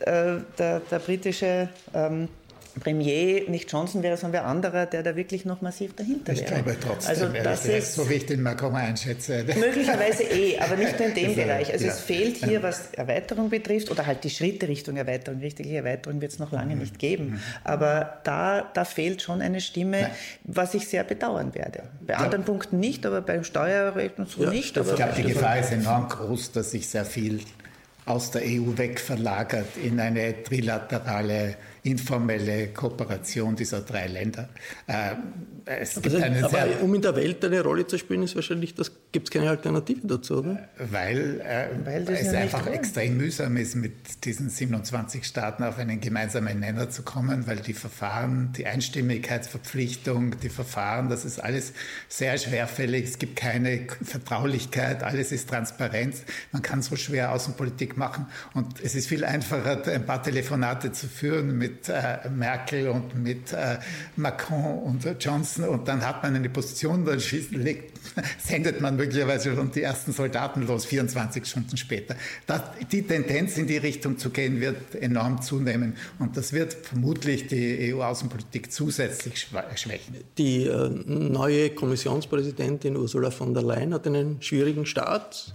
äh, 0.00 0.38
der, 0.58 0.80
der, 0.80 0.98
britische 0.98 1.68
ähm, 1.94 2.28
Premier 2.80 3.48
nicht 3.48 3.70
Johnson 3.70 4.02
wäre, 4.02 4.16
sondern 4.16 4.42
wer 4.42 4.48
anderer, 4.48 4.86
der 4.86 5.02
da 5.02 5.14
wirklich 5.14 5.44
noch 5.44 5.60
massiv 5.60 5.94
dahinter 5.94 6.32
wäre. 6.32 6.40
Ich 6.40 6.46
glaube 6.46 6.76
trotzdem, 6.80 7.10
also 7.10 7.26
das 7.42 7.66
ist, 7.66 7.94
so 7.94 8.08
wie 8.08 8.14
ich 8.14 8.26
den 8.26 8.42
Macron 8.42 8.74
einschätze. 8.74 9.44
Möglicherweise 9.58 10.22
eh, 10.24 10.58
aber 10.58 10.76
nicht 10.76 10.98
nur 10.98 11.08
in 11.08 11.14
dem 11.14 11.34
Bereich. 11.34 11.72
Also 11.72 11.86
ja. 11.86 11.92
es 11.92 12.00
fehlt 12.00 12.38
hier, 12.38 12.62
was 12.62 12.92
Erweiterung 12.92 13.50
betrifft, 13.50 13.90
oder 13.90 14.06
halt 14.06 14.24
die 14.24 14.30
Schritte 14.30 14.68
Richtung 14.68 14.96
Erweiterung. 14.96 15.40
Richtige 15.40 15.76
Erweiterung 15.76 16.20
wird 16.20 16.32
es 16.32 16.38
noch 16.38 16.52
lange 16.52 16.74
mhm. 16.74 16.80
nicht 16.80 16.98
geben. 16.98 17.32
Mhm. 17.32 17.40
Aber 17.64 18.20
da, 18.24 18.70
da 18.72 18.84
fehlt 18.84 19.22
schon 19.22 19.42
eine 19.42 19.60
Stimme, 19.60 20.02
Nein. 20.02 20.10
was 20.44 20.74
ich 20.74 20.88
sehr 20.88 21.04
bedauern 21.04 21.54
werde. 21.54 21.84
Bei 22.00 22.14
ja. 22.14 22.20
anderen 22.20 22.44
Punkten 22.44 22.80
nicht, 22.80 23.04
aber 23.04 23.20
beim 23.20 23.44
Steuerrecht 23.44 24.18
und 24.18 24.28
so 24.30 24.44
ja, 24.44 24.50
nicht. 24.50 24.66
ich 24.66 24.72
glaube, 24.74 25.12
die 25.16 25.22
Gefahr 25.22 25.58
ist 25.58 25.72
enorm 25.72 26.08
groß, 26.08 26.52
dass 26.52 26.70
sich 26.70 26.88
sehr 26.88 27.04
viel 27.04 27.40
aus 28.04 28.30
der 28.30 28.42
EU 28.42 28.76
wegverlagert 28.76 29.76
in 29.82 30.00
eine 30.00 30.42
trilaterale 30.42 31.54
informelle 31.84 32.68
Kooperation 32.68 33.56
dieser 33.56 33.80
drei 33.80 34.06
Länder. 34.06 34.48
Äh, 34.86 35.14
es 35.64 35.94
gibt 36.00 36.14
aber, 36.14 36.24
eine 36.24 36.44
aber 36.44 36.80
um 36.82 36.94
in 36.94 37.02
der 37.02 37.14
Welt 37.16 37.44
eine 37.44 37.60
Rolle 37.62 37.86
zu 37.86 37.98
spielen, 37.98 38.22
ist 38.22 38.34
wahrscheinlich, 38.34 38.74
das 38.74 38.92
gibt 39.10 39.28
es 39.28 39.30
keine 39.30 39.50
Alternative 39.50 40.06
dazu, 40.06 40.38
oder? 40.38 40.68
Weil, 40.78 41.40
äh, 41.40 41.68
Weil 41.84 42.08
es 42.08 42.32
ja 42.32 42.40
einfach 42.40 42.66
extrem 42.66 43.16
mühsam 43.16 43.56
ist, 43.56 43.74
mit 43.74 44.24
diesen 44.24 44.48
27 44.48 45.24
Staaten 45.24 45.64
auf 45.64 45.78
einen 45.78 46.00
gemeinsamen 46.00 46.60
Nenner 46.60 46.90
zu 46.90 47.02
kommen, 47.02 47.46
weil 47.46 47.56
die 47.56 47.74
Verfahren, 47.74 48.52
die 48.56 48.66
Einstimmigkeitsverpflichtung, 48.66 50.38
die 50.40 50.48
Verfahren, 50.48 51.08
das 51.08 51.24
ist 51.24 51.40
alles 51.40 51.72
sehr 52.08 52.38
schwerfällig. 52.38 53.04
Es 53.04 53.18
gibt 53.18 53.36
keine 53.36 53.86
Vertraulichkeit, 54.02 55.02
alles 55.02 55.32
ist 55.32 55.48
Transparenz. 55.48 56.22
Man 56.52 56.62
kann 56.62 56.82
so 56.82 56.96
schwer 56.96 57.32
Außenpolitik 57.32 57.96
machen 57.96 58.26
und 58.54 58.80
es 58.82 58.94
ist 58.94 59.08
viel 59.08 59.24
einfacher, 59.24 59.86
ein 59.86 60.06
paar 60.06 60.22
Telefonate 60.22 60.92
zu 60.92 61.08
führen 61.08 61.58
mit 61.58 61.71
mit 61.72 61.88
äh, 61.88 62.28
Merkel 62.28 62.88
und 62.88 63.14
mit 63.22 63.52
äh, 63.52 63.78
Macron 64.16 64.78
und 64.82 65.06
Johnson 65.20 65.68
und 65.68 65.88
dann 65.88 66.06
hat 66.06 66.22
man 66.22 66.34
eine 66.34 66.48
Position, 66.48 67.04
dann 67.04 67.20
schießt, 67.20 67.52
legt, 67.52 67.98
sendet 68.38 68.80
man 68.80 68.96
möglicherweise 68.96 69.54
schon 69.54 69.70
die 69.72 69.82
ersten 69.82 70.12
Soldaten 70.12 70.66
los, 70.66 70.84
24 70.84 71.44
Stunden 71.46 71.76
später. 71.76 72.16
Das, 72.46 72.62
die 72.90 73.02
Tendenz 73.02 73.56
in 73.56 73.66
die 73.66 73.78
Richtung 73.78 74.18
zu 74.18 74.30
gehen 74.30 74.60
wird 74.60 74.94
enorm 74.94 75.40
zunehmen 75.40 75.96
und 76.18 76.36
das 76.36 76.52
wird 76.52 76.74
vermutlich 76.74 77.46
die 77.46 77.94
EU-Außenpolitik 77.94 78.72
zusätzlich 78.72 79.48
schwächen. 79.76 80.16
Die 80.38 80.66
äh, 80.66 80.88
neue 80.88 81.70
Kommissionspräsidentin 81.70 82.96
Ursula 82.96 83.30
von 83.30 83.54
der 83.54 83.62
Leyen 83.62 83.94
hat 83.94 84.06
einen 84.06 84.42
schwierigen 84.42 84.86
Start. 84.86 85.54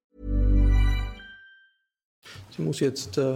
Sie 2.55 2.61
muss 2.61 2.79
jetzt 2.79 3.17
äh, 3.17 3.35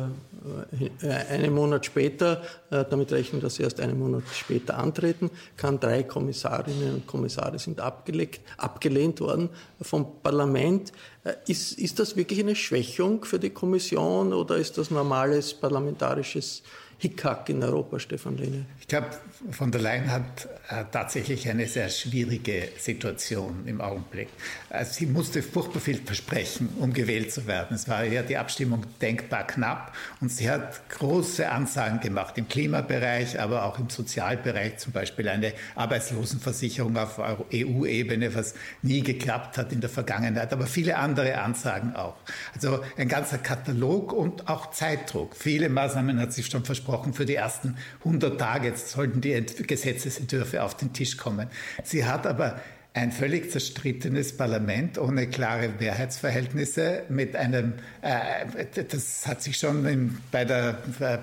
äh, 1.01 1.09
einen 1.29 1.53
Monat 1.53 1.85
später, 1.85 2.43
äh, 2.69 2.83
damit 2.89 3.11
rechnen, 3.11 3.41
dass 3.41 3.55
sie 3.55 3.63
erst 3.63 3.79
einen 3.79 3.97
Monat 3.97 4.23
später 4.33 4.77
antreten 4.77 5.31
kann. 5.57 5.79
Drei 5.79 6.03
Kommissarinnen 6.03 6.95
und 6.95 7.07
Kommissare 7.07 7.57
sind 7.57 7.79
abgelehnt 7.79 9.19
worden 9.21 9.49
vom 9.81 10.21
Parlament. 10.21 10.91
Äh, 11.23 11.33
ist, 11.47 11.79
ist 11.79 11.99
das 11.99 12.15
wirklich 12.15 12.39
eine 12.39 12.55
Schwächung 12.55 13.23
für 13.25 13.39
die 13.39 13.49
Kommission 13.49 14.33
oder 14.33 14.57
ist 14.57 14.77
das 14.77 14.91
normales 14.91 15.53
parlamentarisches 15.53 16.63
Hickhack 16.97 17.49
in 17.49 17.63
Europa, 17.63 17.99
Stefan 17.99 18.37
Lehne? 18.37 18.65
Ich 18.87 18.89
glaube, 18.89 19.07
von 19.49 19.71
der 19.71 19.81
Leyen 19.81 20.11
hat 20.11 20.47
äh, 20.69 20.83
tatsächlich 20.91 21.49
eine 21.49 21.65
sehr 21.65 21.89
schwierige 21.89 22.69
Situation 22.77 23.63
im 23.65 23.81
Augenblick. 23.81 24.27
Also 24.69 24.93
sie 24.93 25.07
musste 25.07 25.41
furchtbar 25.41 25.79
viel 25.79 25.97
versprechen, 25.97 26.69
um 26.79 26.93
gewählt 26.93 27.31
zu 27.31 27.47
werden. 27.47 27.73
Es 27.73 27.89
war 27.89 28.03
ja 28.03 28.21
die 28.21 28.37
Abstimmung 28.37 28.85
denkbar 29.01 29.47
knapp 29.47 29.95
und 30.21 30.31
sie 30.31 30.51
hat 30.51 30.87
große 30.89 31.49
Ansagen 31.49 31.99
gemacht 31.99 32.37
im 32.37 32.47
Klimabereich, 32.47 33.39
aber 33.39 33.65
auch 33.65 33.79
im 33.79 33.89
Sozialbereich, 33.89 34.77
zum 34.77 34.93
Beispiel 34.93 35.29
eine 35.29 35.53
Arbeitslosenversicherung 35.73 36.95
auf 36.95 37.19
EU-Ebene, 37.51 38.35
was 38.35 38.53
nie 38.83 39.01
geklappt 39.01 39.57
hat 39.57 39.73
in 39.73 39.81
der 39.81 39.89
Vergangenheit, 39.89 40.53
aber 40.53 40.67
viele 40.67 40.97
andere 40.97 41.39
Ansagen 41.39 41.95
auch. 41.95 42.17
Also 42.53 42.81
ein 42.97 43.07
ganzer 43.07 43.39
Katalog 43.39 44.13
und 44.13 44.47
auch 44.47 44.69
Zeitdruck. 44.69 45.35
Viele 45.35 45.69
Maßnahmen 45.69 46.19
hat 46.19 46.33
sie 46.33 46.43
schon 46.43 46.63
versprochen 46.63 47.15
für 47.15 47.25
die 47.25 47.35
ersten 47.35 47.77
100 48.03 48.39
Tage. 48.39 48.74
Jetzt 48.75 48.89
sollten 48.89 49.21
die 49.21 49.41
Gesetzesentwürfe 49.65 50.61
auf 50.61 50.75
den 50.75 50.91
Tisch 50.91 51.15
kommen. 51.15 51.47
Sie 51.83 52.03
hat 52.03 52.27
aber 52.27 52.59
ein 52.95 53.11
völlig 53.11 53.51
zerstrittenes 53.51 54.37
Parlament 54.37 54.97
ohne 54.97 55.27
klare 55.27 55.69
Mehrheitsverhältnisse 55.79 57.03
mit 57.09 57.35
einem, 57.35 57.73
äh, 58.01 58.65
das 58.89 59.27
hat 59.27 59.41
sich 59.41 59.57
schon 59.57 59.85
in, 59.85 60.17
bei 60.31 60.45
der 60.45 60.77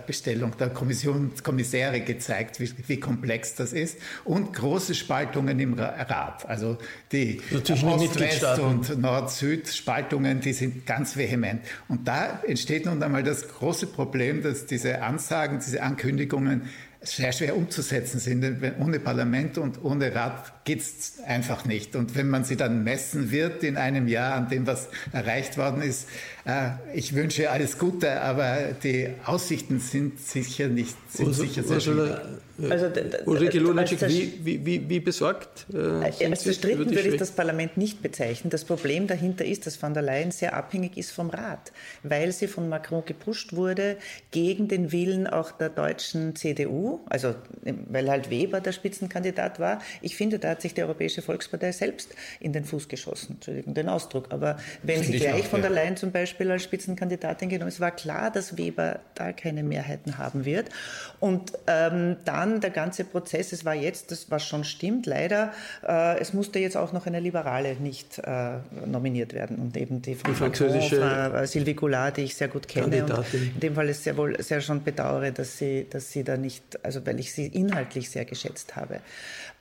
Bestellung 0.07 0.55
der 0.59 0.69
Kommission, 0.69 1.33
Kommissäre 1.43 2.03
gezeigt, 2.03 2.61
wie, 2.61 2.71
wie, 2.89 3.01
komplex 3.01 3.55
das 3.55 3.73
ist 3.73 3.97
und 4.25 4.53
große 4.53 4.95
Spaltungen 4.95 5.59
im 5.61 5.73
Rat. 5.73 6.47
Also 6.47 6.77
die 7.11 7.41
Ost-West 7.51 8.59
und 8.59 8.99
Nord-Süd-Spaltungen, 9.01 10.41
die 10.41 10.53
sind 10.53 10.85
ganz 10.85 11.17
vehement. 11.17 11.63
Und 11.89 12.07
da 12.07 12.43
entsteht 12.47 12.85
nun 12.85 13.03
einmal 13.03 13.23
das 13.23 13.49
große 13.49 13.87
Problem, 13.87 14.43
dass 14.43 14.67
diese 14.67 15.01
Ansagen, 15.01 15.59
diese 15.59 15.83
Ankündigungen 15.83 16.69
sehr 17.05 17.33
schwer 17.33 17.57
umzusetzen 17.57 18.19
sind. 18.19 18.43
Denn 18.43 18.75
ohne 18.79 19.01
Parlament 19.01 19.59
und 19.59 19.85
ohne 19.85 20.15
Rat 20.15 20.65
geht 20.65 20.81
es 20.81 21.15
einfach 21.27 21.65
nicht. 21.65 21.97
Und 21.97 22.15
wenn 22.15 22.29
man 22.29 22.45
sie 22.45 22.57
dann 22.57 22.85
messen 22.85 23.31
wird 23.31 23.65
in 23.65 23.77
einem 23.77 24.09
Jahr 24.09 24.35
an 24.35 24.49
dem, 24.49 24.67
was 24.67 24.89
erreicht 25.13 25.59
worden 25.59 25.83
ist, 25.83 26.09
äh, 26.45 26.71
ich 26.95 27.15
wünsche 27.15 27.51
alles 27.51 27.79
Gute, 27.79 28.21
aber 28.21 28.59
die 28.83 29.09
Aussichten 29.25 29.81
sind 29.81 30.21
sicher 30.21 30.69
nicht 30.69 30.97
sind 31.09 31.29
Ursula, 31.29 31.49
sicher 31.49 31.63
sehr 31.63 31.77
Ursula, 31.77 32.23
Also, 32.71 32.87
Ulrike 33.27 33.59
Lunacek, 33.59 34.09
wie, 34.09 34.65
wie, 34.65 34.89
wie, 34.89 35.01
besorgt 35.01 35.67
äh, 35.73 35.79
Als 35.79 36.19
zerstritten 36.41 36.91
würde 36.91 37.09
ich 37.09 37.17
das 37.17 37.31
Parlament 37.31 37.77
nicht 37.77 38.03
bezeichnen. 38.03 38.51
Das 38.51 38.65
Problem 38.65 39.07
dahinter 39.07 39.45
ist, 39.45 39.67
dass 39.67 39.83
van 39.83 39.95
der 39.95 40.03
Leyen 40.03 40.31
sehr 40.31 40.55
abhängig 40.55 40.97
ist 40.97 41.11
vom 41.11 41.31
Rat, 41.31 41.73
weil 42.03 42.33
sie 42.33 42.49
von 42.49 42.69
Macron 42.69 43.05
gepusht 43.05 43.55
wurde 43.55 43.97
gegen 44.31 44.69
den 44.69 44.93
Willen 44.93 45.27
auch 45.27 45.53
der 45.53 45.69
deutschen 45.69 46.37
CDU, 46.37 47.01
also 47.09 47.35
weil 47.89 48.09
halt 48.09 48.31
Weber 48.31 48.61
der 48.61 48.73
Spitzenkandidat 48.73 49.59
war. 49.59 49.81
Ich 50.01 50.17
finde, 50.17 50.39
da 50.39 50.51
hat 50.51 50.63
sich 50.63 50.75
die 50.75 50.83
Europäische 50.83 51.23
Volkspartei 51.23 51.73
selbst 51.73 52.15
in 52.41 52.53
den 52.53 52.65
Fuß 52.65 52.89
geschossen. 52.89 53.33
Entschuldigung 53.35 53.75
den 53.75 53.89
Ausdruck. 53.89 54.27
Aber 54.31 54.57
wenn 54.83 55.03
sie 55.03 55.19
gleich 55.19 55.45
auch, 55.45 55.47
von 55.47 55.63
der 55.63 55.71
Leyen 55.71 55.97
zum 55.97 56.13
Beispiel 56.13 56.51
als 56.51 56.63
Spitzenkandidatin 56.63 57.49
genommen 57.49 57.69
ist, 57.69 57.81
war 57.81 57.91
klar, 57.91 58.31
dass 58.31 58.57
Weber 58.57 59.01
da 59.15 59.33
keine 59.33 59.63
Mehrheiten 59.63 60.19
haben 60.19 60.45
wird. 60.45 60.69
Und 61.21 61.53
ähm, 61.67 62.17
dann 62.25 62.52
der 62.61 62.71
ganze 62.71 63.05
Prozess, 63.05 63.53
es 63.53 63.65
war 63.65 63.75
jetzt, 63.75 64.11
das 64.11 64.31
was 64.31 64.47
schon 64.47 64.65
stimmt, 64.65 65.07
leider, 65.07 65.53
äh, 65.87 66.19
es 66.19 66.33
musste 66.33 66.59
jetzt 66.59 66.77
auch 66.77 66.93
noch 66.93 67.07
eine 67.07 67.21
Liberale 67.21 67.77
nicht 67.77 68.19
äh, 68.19 68.59
nominiert 68.87 69.33
werden. 69.33 69.57
Und 69.57 69.77
eben 69.77 70.03
die, 70.03 70.15
die 70.15 70.35
französische 70.35 71.01
äh, 71.01 71.47
Sylvie 71.47 71.75
Goulart, 71.75 72.17
die 72.17 72.23
ich 72.23 72.35
sehr 72.35 72.49
gut 72.49 72.69
kenne. 72.69 73.07
In 73.33 73.61
dem 73.61 73.75
Fall 73.75 73.89
ist 73.89 74.05
sehr 74.05 74.17
wohl 74.17 74.41
sehr 74.43 74.61
schon 74.61 74.83
bedauere, 74.83 75.33
dass 75.33 75.59
sie, 75.59 75.87
dass 75.89 76.11
sie 76.11 76.25
da 76.25 76.37
nicht, 76.37 76.63
also 76.85 77.05
weil 77.07 77.19
ich 77.21 77.33
sie 77.33 77.47
inhaltlich 77.47 78.11
sehr 78.11 78.25
geschätzt 78.25 78.77
habe. 78.77 79.01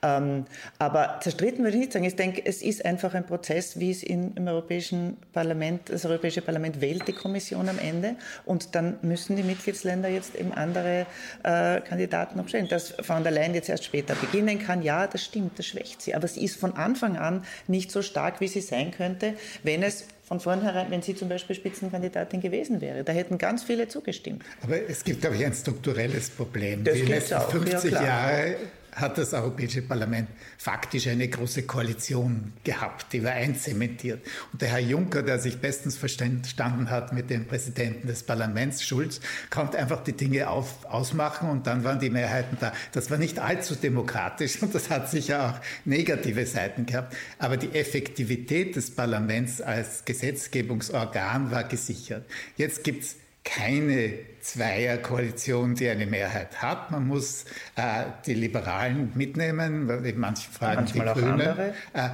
Ähm, 0.02 0.46
aber 0.78 1.20
zerstritten 1.22 1.64
würde 1.64 1.76
ich 1.76 1.82
nicht 1.82 1.92
sagen. 1.92 2.04
Ich 2.04 2.16
denke, 2.16 2.42
es 2.44 2.60
ist 2.60 2.84
einfach 2.84 3.14
ein 3.14 3.24
Prozess, 3.24 3.78
wie 3.78 3.90
es 3.90 4.02
in, 4.02 4.34
im 4.34 4.48
Europäischen 4.48 5.16
Parlament, 5.32 5.88
das 5.88 6.04
Europäische 6.04 6.42
Parlament 6.42 6.80
wählt 6.80 7.06
die 7.06 7.12
Kommission 7.12 7.68
am 7.68 7.78
Ende 7.78 8.16
und 8.44 8.74
dann 8.74 8.98
müssen 9.02 9.36
die 9.36 9.44
Mitgliedsländer 9.44 10.08
jetzt 10.08 10.34
eben 10.34 10.52
andere 10.52 11.06
äh, 11.44 11.80
Kandidaten 11.80 12.40
aufstellen. 12.40 12.68
Dass 12.68 12.94
von 13.00 13.22
der 13.22 13.32
Leyen 13.32 13.54
jetzt 13.54 13.68
erst 13.68 13.84
später 13.84 14.14
beginnen 14.16 14.58
kann, 14.58 14.82
ja, 14.82 15.06
das 15.06 15.24
stimmt, 15.24 15.58
das 15.58 15.66
schwächt 15.66 16.02
sie. 16.02 16.14
Aber 16.14 16.26
sie 16.26 16.44
ist 16.44 16.56
von 16.56 16.74
Anfang 16.74 17.16
an 17.16 17.44
nicht 17.68 17.92
so 17.92 18.02
stark, 18.02 18.40
wie 18.40 18.48
sie 18.48 18.60
sein 18.60 18.90
könnte, 18.90 19.34
wenn 19.62 19.84
es 19.84 20.06
von 20.24 20.40
vornherein, 20.40 20.90
wenn 20.90 21.02
sie 21.02 21.14
zum 21.14 21.28
Beispiel 21.28 21.54
Spitzenkandidatin 21.54 22.40
gewesen 22.40 22.80
wäre. 22.80 23.04
Da 23.04 23.12
hätten 23.12 23.38
ganz 23.38 23.62
viele 23.62 23.86
zugestimmt. 23.86 24.42
Aber 24.62 24.76
es 24.88 25.04
gibt, 25.04 25.20
glaube 25.20 25.36
ich, 25.36 25.44
ein 25.44 25.52
strukturelles 25.52 26.30
Problem. 26.30 26.82
Das 26.82 26.94
die 26.94 27.02
letzten 27.02 27.34
auch, 27.34 27.50
50 27.50 27.92
ja, 27.92 28.02
Jahre 28.02 28.56
hat 28.94 29.16
das 29.16 29.32
Europäische 29.32 29.82
Parlament 29.82 30.28
faktisch 30.58 31.08
eine 31.08 31.26
große 31.26 31.62
Koalition 31.62 32.52
gehabt, 32.62 33.12
die 33.12 33.24
war 33.24 33.32
einzementiert. 33.32 34.24
Und 34.52 34.60
der 34.60 34.68
Herr 34.68 34.80
Juncker, 34.80 35.22
der 35.22 35.38
sich 35.38 35.58
bestens 35.58 35.96
verstanden 35.96 36.90
hat 36.90 37.12
mit 37.12 37.30
dem 37.30 37.46
Präsidenten 37.46 38.06
des 38.06 38.22
Parlaments, 38.22 38.84
Schulz, 38.84 39.20
konnte 39.50 39.78
einfach 39.78 40.04
die 40.04 40.12
Dinge 40.12 40.48
auf, 40.48 40.84
ausmachen 40.84 41.48
und 41.48 41.66
dann 41.66 41.84
waren 41.84 42.00
die 42.00 42.10
Mehrheiten 42.10 42.58
da. 42.60 42.72
Das 42.92 43.10
war 43.10 43.18
nicht 43.18 43.38
allzu 43.38 43.74
demokratisch 43.74 44.62
und 44.62 44.74
das 44.74 44.90
hat 44.90 45.10
sicher 45.10 45.50
auch 45.50 45.86
negative 45.86 46.44
Seiten 46.44 46.84
gehabt. 46.84 47.16
Aber 47.38 47.56
die 47.56 47.72
Effektivität 47.72 48.76
des 48.76 48.94
Parlaments 48.94 49.60
als 49.62 50.04
Gesetzgebungsorgan 50.04 51.50
war 51.50 51.64
gesichert. 51.64 52.26
Jetzt 52.56 52.84
gibt 52.84 53.04
es 53.04 53.16
keine 53.44 54.14
Zweierkoalition, 54.40 55.74
die 55.74 55.88
eine 55.88 56.06
Mehrheit 56.06 56.62
hat. 56.62 56.90
Man 56.90 57.06
muss 57.06 57.44
äh, 57.76 58.04
die 58.26 58.34
Liberalen 58.34 59.12
mitnehmen, 59.14 59.88
in 60.04 60.18
manchen 60.18 60.52
Fragen 60.52 60.82
Manchmal 60.82 61.14
die 61.14 61.20
Grünen. 61.20 61.58
Äh, 61.92 62.08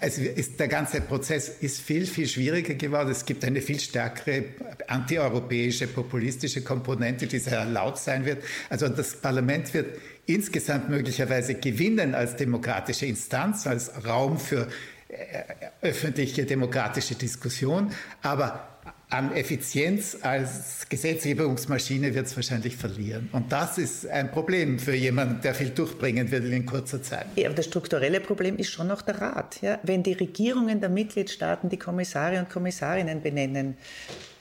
also 0.00 0.22
ist, 0.22 0.58
der 0.58 0.68
ganze 0.68 1.00
Prozess 1.00 1.48
ist 1.48 1.80
viel, 1.80 2.06
viel 2.06 2.28
schwieriger 2.28 2.74
geworden. 2.74 3.10
Es 3.10 3.24
gibt 3.24 3.44
eine 3.44 3.60
viel 3.60 3.80
stärkere 3.80 4.44
antieuropäische, 4.86 5.86
populistische 5.86 6.62
Komponente, 6.62 7.26
die 7.26 7.38
sehr 7.38 7.64
laut 7.64 7.98
sein 7.98 8.24
wird. 8.24 8.42
Also 8.68 8.88
das 8.88 9.16
Parlament 9.16 9.72
wird 9.74 9.98
insgesamt 10.26 10.88
möglicherweise 10.88 11.54
gewinnen 11.54 12.14
als 12.14 12.36
demokratische 12.36 13.06
Instanz, 13.06 13.66
als 13.66 14.06
Raum 14.06 14.38
für 14.38 14.68
äh, 15.08 15.42
öffentliche 15.82 16.44
demokratische 16.44 17.14
Diskussion, 17.14 17.92
aber 18.22 18.73
an 19.14 19.32
Effizienz 19.32 20.18
als 20.22 20.88
Gesetzgebungsmaschine 20.88 22.14
wird 22.14 22.26
es 22.26 22.34
wahrscheinlich 22.34 22.76
verlieren. 22.76 23.28
Und 23.30 23.52
das 23.52 23.78
ist 23.78 24.08
ein 24.08 24.32
Problem 24.32 24.78
für 24.80 24.94
jemanden, 24.94 25.40
der 25.40 25.54
viel 25.54 25.70
durchbringen 25.70 26.30
will 26.32 26.52
in 26.52 26.66
kurzer 26.66 27.00
Zeit. 27.00 27.26
Ja, 27.36 27.46
aber 27.46 27.54
das 27.54 27.66
strukturelle 27.66 28.20
Problem 28.20 28.56
ist 28.56 28.70
schon 28.70 28.88
noch 28.88 29.02
der 29.02 29.20
Rat. 29.20 29.62
Ja? 29.62 29.78
Wenn 29.84 30.02
die 30.02 30.14
Regierungen 30.14 30.80
der 30.80 30.88
Mitgliedstaaten 30.88 31.68
die 31.68 31.78
Kommissare 31.78 32.40
und 32.40 32.50
Kommissarinnen 32.50 33.22
benennen, 33.22 33.76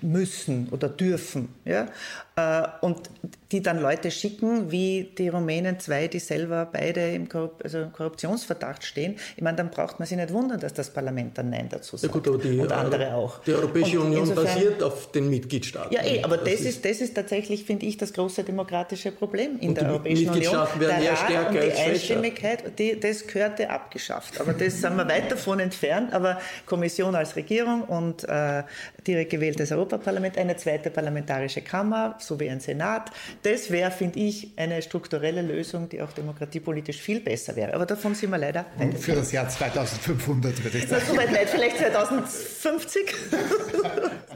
müssen 0.01 0.67
oder 0.71 0.89
dürfen. 0.89 1.49
Ja? 1.65 1.87
Äh, 2.35 2.67
und 2.81 3.09
die 3.53 3.61
dann 3.61 3.79
Leute 3.79 4.09
schicken, 4.09 4.71
wie 4.71 5.11
die 5.15 5.29
Rumänen 5.29 5.79
zwei, 5.79 6.07
die 6.07 6.17
selber 6.17 6.67
beide 6.71 7.11
im, 7.11 7.29
Korrup 7.29 7.61
also 7.63 7.85
Korruptionsverdacht 7.95 8.83
stehen. 8.83 9.15
Ich 9.35 9.43
meine, 9.43 9.57
dann 9.57 9.69
braucht 9.69 9.99
man 9.99 10.07
sich 10.07 10.17
nicht 10.17 10.33
wundern, 10.33 10.59
dass 10.59 10.73
das 10.73 10.89
Parlament 10.89 11.37
dann 11.37 11.51
Nein 11.51 11.67
dazu 11.69 11.95
sagt. 11.95 12.11
Ja 12.11 12.19
gut, 12.19 12.27
aber 12.27 12.39
die, 12.39 12.57
und 12.57 12.71
andere 12.71 13.13
auch. 13.13 13.39
Die 13.43 13.53
Europäische 13.53 13.99
und 13.99 14.07
Union 14.07 14.27
insofern, 14.27 14.55
basiert 14.55 14.83
auf 14.83 15.11
den 15.11 15.29
Mitgliedstaaten. 15.29 15.93
Ja, 15.93 16.03
eh, 16.03 16.23
aber 16.23 16.37
das, 16.37 16.51
das, 16.51 16.61
ist, 16.61 16.85
das 16.85 16.99
ist 16.99 17.13
tatsächlich, 17.13 17.63
finde 17.63 17.85
ich, 17.85 17.95
das 17.97 18.11
große 18.11 18.43
demokratische 18.43 19.11
Problem 19.11 19.59
in 19.59 19.75
der 19.75 19.87
Europäischen 19.87 20.29
Union. 20.29 20.53
Werden 20.53 21.03
der 21.03 21.13
Rat 21.13 21.47
und 21.49 21.53
die 21.53 21.71
Einstimmigkeit, 21.71 22.79
die, 22.79 22.99
das 22.99 23.27
gehörte 23.27 23.69
abgeschafft. 23.69 24.41
Aber 24.41 24.53
das 24.53 24.81
sind 24.81 24.95
wir 24.95 25.07
weit 25.07 25.31
davon 25.31 25.59
entfernt. 25.59 26.11
Aber 26.11 26.39
Kommission 26.65 27.13
als 27.13 27.35
Regierung 27.35 27.83
und 27.83 28.23
äh, 28.23 28.63
direkt 29.05 29.29
gewähltes 29.29 29.71
Europaparlament, 29.71 30.39
eine 30.39 30.55
zweite 30.55 30.89
parlamentarische 30.89 31.61
Kammer, 31.61 32.15
so 32.19 32.39
wie 32.39 32.49
ein 32.49 32.59
Senat. 32.59 33.11
Das 33.43 33.69
wäre, 33.69 33.91
finde 33.91 34.19
ich, 34.19 34.53
eine 34.55 34.81
strukturelle 34.81 35.41
Lösung, 35.41 35.89
die 35.89 36.01
auch 36.01 36.13
demokratiepolitisch 36.13 36.97
viel 36.97 37.19
besser 37.19 37.55
wäre. 37.57 37.73
Aber 37.73 37.85
davon 37.85 38.15
sind 38.15 38.31
wir 38.31 38.37
leider 38.37 38.65
weit 38.77 38.97
Für 38.97 39.15
das 39.15 39.33
Jahr 39.33 39.49
2500 39.49 40.63
würde 40.63 40.77
ich 40.77 40.87
sagen. 40.87 41.03
so 41.09 41.17
weit 41.17 41.31
nicht, 41.31 41.49
vielleicht 41.49 41.77
2050. 41.77 43.13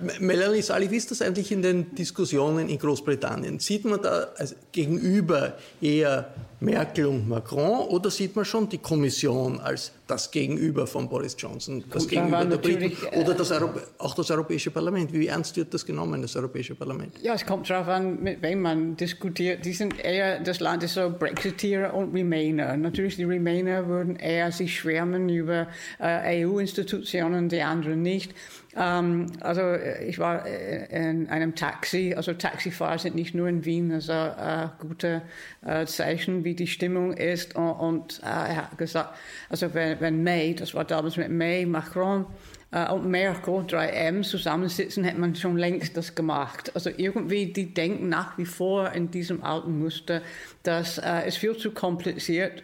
Melanie 0.19 0.61
Sali, 0.61 0.91
wie 0.91 0.97
ist 0.97 1.09
das 1.09 1.21
eigentlich 1.21 1.51
in 1.53 1.61
den 1.61 1.95
Diskussionen 1.95 2.67
in 2.67 2.77
Großbritannien? 2.77 3.59
Sieht 3.59 3.85
man 3.85 4.01
da 4.01 4.27
gegenüber 4.73 5.57
eher 5.81 6.33
Merkel 6.59 7.05
und 7.05 7.29
Macron 7.29 7.87
oder 7.87 8.09
sieht 8.09 8.35
man 8.35 8.43
schon 8.43 8.67
die 8.67 8.79
Kommission 8.79 9.59
als 9.59 9.91
das 10.07 10.31
Gegenüber 10.31 10.87
von 10.87 11.07
Boris 11.07 11.35
Johnson, 11.37 11.83
das 11.91 12.03
Gut, 12.03 12.11
Gegenüber 12.11 12.45
der 12.45 12.57
Briten 12.57 12.95
oder 13.15 13.33
das 13.33 13.51
auch 13.51 14.15
das 14.15 14.31
Europäische 14.31 14.71
Parlament? 14.71 15.13
Wie 15.13 15.27
ernst 15.27 15.55
wird 15.55 15.73
das 15.73 15.85
genommen, 15.85 16.21
das 16.21 16.35
Europäische 16.35 16.73
Parlament? 16.73 17.13
Ja, 17.21 17.33
es 17.33 17.45
kommt 17.45 17.69
darauf 17.69 17.87
an, 17.87 18.23
mit 18.23 18.41
wem 18.41 18.61
man 18.61 18.95
diskutiert. 18.95 19.65
Die 19.65 19.73
sind 19.73 20.03
eher, 20.03 20.39
das 20.39 20.59
Land 20.59 20.83
ist 20.83 20.95
so 20.95 21.11
Brexiteer 21.11 21.93
und 21.93 22.13
Remainer. 22.13 22.75
Natürlich, 22.75 23.17
die 23.17 23.25
Remainer 23.25 23.87
würden 23.87 24.15
eher 24.15 24.51
sich 24.51 24.79
schwärmen 24.79 25.29
über 25.29 25.67
äh, 25.99 26.45
EU-Institutionen, 26.45 27.49
die 27.49 27.61
anderen 27.61 28.01
nicht. 28.01 28.33
Ähm, 28.77 29.27
also 29.41 29.61
äh, 29.61 30.05
ich 30.05 30.19
war 30.19 30.45
äh, 30.45 31.09
in 31.09 31.27
einem 31.29 31.55
Taxi, 31.55 32.13
also 32.15 32.33
Taxifahrer 32.33 32.99
sind 32.99 33.15
nicht 33.15 33.33
nur 33.33 33.47
in 33.47 33.65
Wien, 33.65 33.91
also 33.91 34.13
äh, 34.13 34.67
gute 34.79 35.23
äh, 35.65 35.85
Zeichen, 35.85 36.43
wie 36.43 36.53
die 36.53 36.67
Stimmung 36.67 37.13
ist. 37.13 37.55
Und, 37.55 37.71
und 37.71 38.21
äh, 38.23 38.27
er 38.27 38.57
hat 38.57 38.77
gesagt, 38.77 39.15
also 39.49 39.73
wenn, 39.73 39.99
wenn 39.99 40.23
May, 40.23 40.53
das 40.53 40.73
war 40.75 40.85
damals 40.85 41.17
mit 41.17 41.29
May, 41.29 41.65
Macron, 41.65 42.27
äh, 42.71 42.91
und 42.91 43.09
Merkel, 43.09 43.65
3M 43.65 44.23
zusammensitzen, 44.23 45.03
hätte 45.03 45.19
man 45.19 45.35
schon 45.35 45.57
längst 45.57 45.97
das 45.97 46.15
gemacht. 46.15 46.71
Also 46.75 46.89
irgendwie, 46.95 47.51
die 47.51 47.73
denken 47.73 48.09
nach 48.09 48.37
wie 48.37 48.45
vor 48.45 48.91
in 48.91 49.09
diesem 49.09 49.43
alten 49.43 49.79
Muster, 49.79 50.21
dass 50.63 50.97
äh, 50.97 51.23
es 51.25 51.37
viel 51.37 51.57
zu 51.57 51.71
kompliziert 51.71 52.63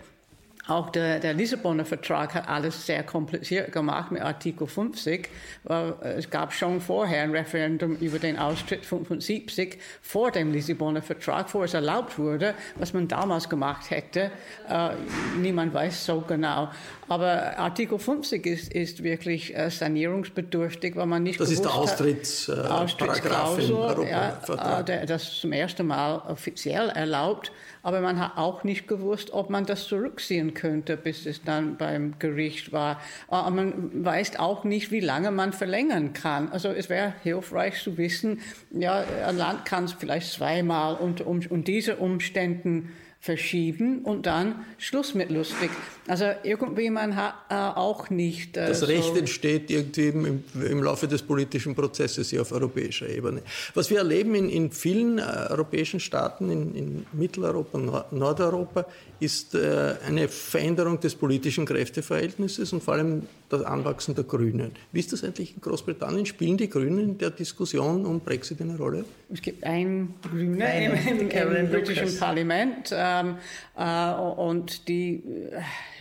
auch 0.68 0.92
der, 0.92 1.20
der 1.20 1.34
Lissabonner 1.34 1.84
Vertrag 1.84 2.34
hat 2.36 2.48
alles 2.48 2.86
sehr 2.86 3.04
kompliziert 3.04 3.74
gemacht 3.74 4.12
mit 4.14 4.22
Artikel 4.22 4.66
50, 4.66 5.28
weil 5.64 5.94
es 6.18 6.30
gab 6.30 6.54
schon 6.54 6.80
vorher 6.80 7.24
ein 7.24 7.32
Referendum 7.32 7.98
über 7.98 8.18
den 8.18 8.38
Austritt 8.38 8.86
75 8.86 9.78
vor 10.02 10.32
dem 10.32 10.54
Lissabonner 10.54 11.02
Vertrag, 11.02 11.50
vor 11.50 11.66
es 11.66 11.74
erlaubt 11.74 12.18
wurde, 12.18 12.54
was 12.76 12.94
man 12.94 13.10
damals 13.10 13.50
gemacht 13.50 13.90
hätte. 13.90 14.32
Äh, 14.70 14.92
niemand 15.38 15.74
weiß 15.74 16.06
so 16.06 16.22
genau. 16.22 16.70
Aber 17.10 17.60
Artikel 17.60 18.00
50 18.00 18.46
ist, 18.46 18.74
ist 18.74 19.04
wirklich 19.04 19.54
äh, 19.56 19.70
sanierungsbedürftig, 19.70 20.96
weil 20.96 21.08
man 21.08 21.24
nicht 21.24 21.42
Das 21.42 21.52
ist 21.52 21.66
der 21.66 21.74
Austritts, 21.74 22.48
äh, 22.48 22.54
Austrittsklausel, 22.54 24.08
ja, 24.10 24.80
äh, 24.80 24.84
der 24.86 25.06
das 25.06 25.42
zum 25.42 25.52
ersten 25.52 25.88
Mal 25.88 26.20
offiziell 26.20 26.88
erlaubt 26.90 27.52
aber 27.84 28.00
man 28.00 28.20
hat 28.20 28.38
auch 28.38 28.64
nicht 28.64 28.88
gewusst, 28.88 29.32
ob 29.34 29.50
man 29.50 29.66
das 29.66 29.88
zurückziehen 29.88 30.54
könnte, 30.54 30.96
bis 30.96 31.26
es 31.26 31.44
dann 31.44 31.76
beim 31.76 32.18
Gericht 32.18 32.72
war. 32.72 33.00
Aber 33.28 33.52
man 33.52 34.06
weiß 34.06 34.40
auch 34.40 34.64
nicht, 34.64 34.92
wie 34.92 35.02
lange 35.02 35.32
man 35.32 35.52
verlängern 35.52 36.14
kann. 36.14 36.50
Also 36.50 36.70
es 36.70 36.90
wäre 36.90 37.14
hilfreich 37.24 37.84
zu 37.84 37.98
wissen, 37.98 38.40
ja, 38.72 39.04
ein 39.28 39.38
Land 39.38 39.66
kann 39.66 39.84
es 39.84 39.94
vielleicht 39.94 40.32
zweimal 40.32 40.96
unter 40.96 41.28
um, 41.28 41.42
um 41.50 41.64
diese 41.66 41.98
Umständen 41.98 42.94
verschieben 43.24 44.00
und 44.00 44.26
dann 44.26 44.66
Schluss 44.78 45.14
mit 45.14 45.32
lustig. 45.32 45.70
Also 46.10 46.26
irgendwie 46.44 46.90
man 46.90 47.16
hat 47.16 47.36
äh, 47.50 47.56
auch 47.56 48.10
nicht. 48.10 48.58
Äh, 48.58 48.68
das 48.68 48.86
Recht 48.86 49.14
so 49.14 49.16
entsteht 49.16 49.72
irgendwie 49.72 50.10
im, 50.10 50.44
im, 50.62 50.84
Laufe 50.84 51.08
des 51.08 51.22
politischen 51.22 51.74
Prozesses 51.74 52.32
hier 52.32 52.42
auf 52.42 52.52
europäischer 52.52 53.08
Ebene. 53.08 53.42
Was 53.76 53.90
wir 53.90 54.00
erleben 54.00 54.36
in, 54.36 54.50
in 54.50 54.72
vielen 54.72 55.20
äh, 55.20 55.22
europäischen 55.22 56.02
Staaten, 56.02 56.50
in, 56.52 56.76
in 56.76 57.06
Mitteleuropa, 57.14 57.78
Nord 57.78 58.12
Nordeuropa, 58.12 58.86
ist 59.22 59.56
äh, 59.56 59.96
eine 60.06 60.28
Veränderung 60.28 61.00
des 61.00 61.16
politischen 61.16 61.66
Kräfteverhältnisses 61.66 62.74
und 62.74 62.84
vor 62.84 62.96
allem 62.96 63.24
das 63.54 63.64
Anwachsen 63.64 64.16
der 64.16 64.24
Grünen. 64.24 64.72
Wie 64.92 65.00
ist 65.00 65.14
das 65.14 65.24
eigentlich 65.24 65.56
in 65.56 65.62
Großbritannien? 65.62 66.26
Spielen 66.26 66.58
die 66.58 66.70
Grünen 66.70 67.00
in 67.00 67.18
der 67.18 67.30
Diskussion 67.30 68.06
um 68.06 68.20
Brexit 68.20 68.62
eine 68.62 68.78
Rolle? 68.78 69.06
Es 69.32 69.42
gibt 69.42 69.64
einen 69.64 70.16
Grünen 70.22 70.60
im, 70.60 71.30
im, 71.30 71.56
im 71.56 71.70
britischen 71.70 72.18
Parlament 72.20 72.92
ähm, 72.94 73.36
äh, 73.78 74.12
und 74.12 74.88
die, 74.88 75.24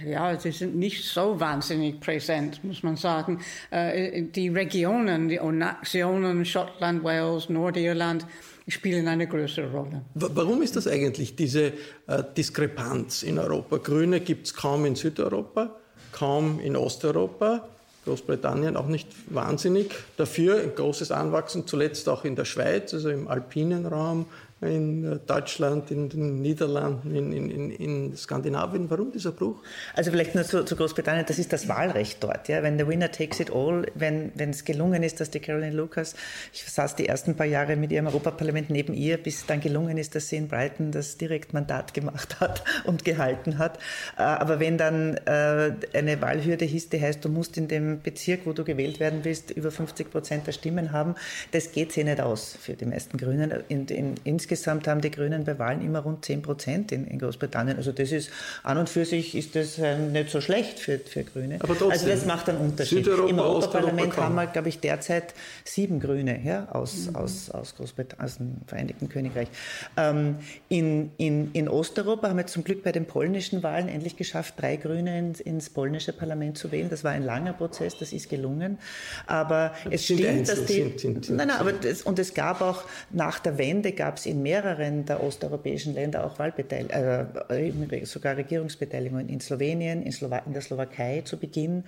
äh, 0.03 0.13
ja, 0.13 0.39
sie 0.39 0.51
sind 0.51 0.77
nicht 0.77 1.05
so 1.05 1.39
wahnsinnig 1.39 2.01
präsent, 2.01 2.65
muss 2.65 2.83
man 2.83 2.97
sagen. 2.97 3.41
Äh, 3.71 4.23
die 4.23 4.49
Regionen, 4.49 5.29
die 5.29 5.39
Nationen, 5.39 6.45
Schottland, 6.45 7.05
Wales, 7.05 7.49
Nordirland, 7.49 8.27
spielen 8.69 9.09
eine 9.09 9.27
größere 9.27 9.71
Rolle. 9.71 10.03
Warum 10.15 10.63
ist 10.63 10.77
das 10.77 10.87
eigentlich, 10.87 11.37
diese 11.37 11.73
äh, 12.07 12.23
Diskrepanz 12.37 13.23
in 13.23 13.39
Europa? 13.39 13.79
Grüne 13.79 14.21
gibt 14.21 14.47
es 14.47 14.55
kaum 14.55 14.85
in 14.87 14.95
Südeuropa, 14.95 15.82
kaum 16.11 16.61
in 16.61 16.77
Osteuropa. 16.77 17.65
Großbritannien 18.05 18.77
auch 18.77 18.89
nicht 18.89 19.09
wahnsinnig. 19.27 19.93
Dafür 20.17 20.61
ein 20.61 20.75
großes 20.75 21.13
Anwachsen, 21.13 21.67
zuletzt 21.69 22.09
auch 22.09 22.25
in 22.25 22.35
der 22.35 22.45
Schweiz, 22.45 22.93
also 22.93 23.11
im 23.11 23.29
alpinen 23.29 23.87
Raum, 23.87 24.27
in 24.63 25.05
äh, 25.05 25.19
Deutschland, 25.27 25.91
in 25.91 26.09
den 26.09 26.41
Niederlanden, 26.41 27.15
in, 27.15 27.33
in, 27.33 27.71
in, 27.71 28.17
Skandinavien. 28.17 28.89
Warum 28.89 29.11
dieser 29.11 29.33
Bruch? 29.33 29.61
Also 29.95 30.11
vielleicht 30.11 30.35
nur 30.35 30.45
zu, 30.45 30.65
zu, 30.65 30.77
Großbritannien, 30.77 31.27
das 31.27 31.39
ist 31.39 31.53
das 31.53 31.69
Wahlrecht 31.69 32.23
dort. 32.23 32.49
Ja? 32.49 32.63
Wenn 32.63 32.79
der 32.79 32.89
Winner 32.89 33.11
takes 33.11 33.41
it 33.41 33.51
all, 33.53 33.87
wenn, 33.95 34.33
es 34.37 34.65
gelungen 34.65 35.03
ist, 35.03 35.21
dass 35.21 35.31
die 35.31 35.41
Caroline 35.41 35.75
Lucas, 35.75 36.15
ich 36.53 36.65
saß 36.65 36.95
die 36.97 37.09
ersten 37.09 37.35
paar 37.35 37.47
Jahre 37.47 37.77
mit 37.77 37.91
ihrem 37.91 38.07
Europaparlament 38.07 38.71
neben 38.71 38.95
ihr, 38.95 39.17
bis 39.17 39.47
dann 39.47 39.61
gelungen 39.61 39.99
ist, 39.99 40.15
dass 40.15 40.29
sie 40.29 40.37
in 40.37 40.49
Brighton 40.49 40.93
das 40.93 41.17
Direktmandat 41.17 41.93
gemacht 41.93 42.41
hat 42.41 42.63
und 42.85 43.05
gehalten 43.05 43.59
hat. 43.59 43.79
Äh, 44.17 44.23
aber 44.23 44.61
wenn 44.61 44.79
dann 44.79 45.17
äh, 45.27 45.73
eine 45.93 46.21
Wahlhürde 46.21 46.65
hieß, 46.65 46.89
die 46.91 47.01
heißt, 47.01 47.25
du 47.25 47.29
musst 47.29 47.57
in 47.57 47.67
dem 47.67 48.01
Bezirk, 48.01 48.41
wo 48.45 48.53
du 48.53 48.63
gewählt 48.63 49.01
werden 49.01 49.21
willst, 49.25 49.51
über 49.51 49.73
50 49.73 50.11
Prozent 50.11 50.47
der 50.47 50.53
Stimmen 50.53 50.93
haben, 50.93 51.17
das 51.51 51.73
geht 51.73 51.93
sich 51.93 52.05
nicht 52.05 52.21
aus 52.21 52.57
für 52.61 52.75
die 52.75 52.85
meisten 52.85 53.19
Grünen. 53.19 53.53
In, 53.69 53.87
in, 53.87 54.15
insgesamt 54.23 54.52
insgesamt 54.53 54.87
haben 54.87 55.01
die 55.01 55.11
Grünen 55.11 55.45
bei 55.45 55.59
Wahlen 55.59 55.83
immer 55.83 56.01
rund 56.01 56.25
10 56.25 56.43
Prozent 56.43 56.93
in, 56.93 57.07
in, 57.07 57.19
Großbritannien. 57.19 57.77
Also 57.77 57.93
das 57.93 58.13
ist 58.13 58.31
an 58.63 58.79
und 58.79 58.89
für 58.89 59.05
sich 59.05 59.35
ist 59.35 59.57
das 59.57 59.79
äh, 59.79 59.99
nicht 59.99 60.31
so 60.31 60.41
schlecht 60.41 60.79
für, 60.79 60.99
für 60.99 61.25
Grüne. 61.25 61.57
Aber 61.61 61.77
trotzdem, 61.77 61.91
also 61.91 62.09
das 62.09 62.27
macht 62.27 62.49
einen 62.49 62.59
Unterschied. 62.59 63.05
Südeuropa, 63.05 63.31
Im 63.31 63.39
Europaparlament 63.39 64.17
haben 64.17 64.35
wir, 64.35 64.47
glaube 64.47 64.69
ich, 64.69 64.81
derzeit 64.81 65.35
sieben 65.65 66.01
Grüne 66.01 66.41
ja, 66.45 66.69
aus, 66.71 67.07
mhm. 67.07 67.17
aus, 67.17 67.51
aus 67.51 67.75
Großbritannien, 67.75 68.25
aus 68.25 68.37
dem 68.37 68.57
Vereinigten 68.67 69.09
Königreich. 69.09 69.49
Ähm, 69.97 70.37
in, 70.69 71.11
in, 71.17 71.51
in 71.53 71.69
Osteuropa 71.69 72.29
haben 72.29 72.37
wir 72.37 72.47
zum 72.47 72.65
Glück 72.65 72.83
bei 72.83 72.93
den 72.93 73.07
polnischen 73.07 73.63
Wahlen 73.63 73.89
endlich 73.89 74.17
geschafft, 74.17 74.55
drei 74.59 74.77
Grüne 74.77 75.19
ins, 75.19 75.41
ins 75.41 75.71
polnische 75.71 76.13
Parlament 76.13 76.59
zu 76.59 76.71
wählen. 76.71 76.91
Das 76.91 77.05
war 77.05 77.13
ein 77.13 77.25
langer 77.25 77.55
Prozess, 77.55 77.97
das 77.99 78.13
ist 78.13 78.29
gelungen. 78.29 78.79
Aber 79.27 79.75
es 79.91 80.05
stimmt, 80.05 80.49
dass 80.49 80.65
die. 80.67 80.75
Sind, 80.75 81.01
sind, 81.01 81.25
sind, 81.25 81.37
nein, 81.37 81.49
nein, 81.49 81.59
aber 81.59 81.73
das, 81.73 82.03
und 82.03 82.19
es 82.19 82.35
gab 82.35 82.61
auch 82.61 82.85
nach 83.11 83.39
der 83.39 83.59
Wende 83.59 83.93
gab 83.93 84.19
es 84.19 84.27
in 84.27 84.42
mehreren 84.43 85.05
der 85.05 85.23
osteuropäischen 85.23 85.95
Länder 85.95 86.25
auch 86.25 86.39
Wahlbeteiligung, 86.39 87.91
äh, 87.91 88.05
sogar 88.05 88.37
Regierungsbeteiligungen 88.37 89.29
in 89.29 89.41
Slowenien, 89.41 90.03
in, 90.03 90.13
Slowa 90.13 90.39
in 90.39 90.53
der 90.53 90.63
Slowakei 90.63 91.23
zu 91.25 91.39
Beginn. 91.39 91.85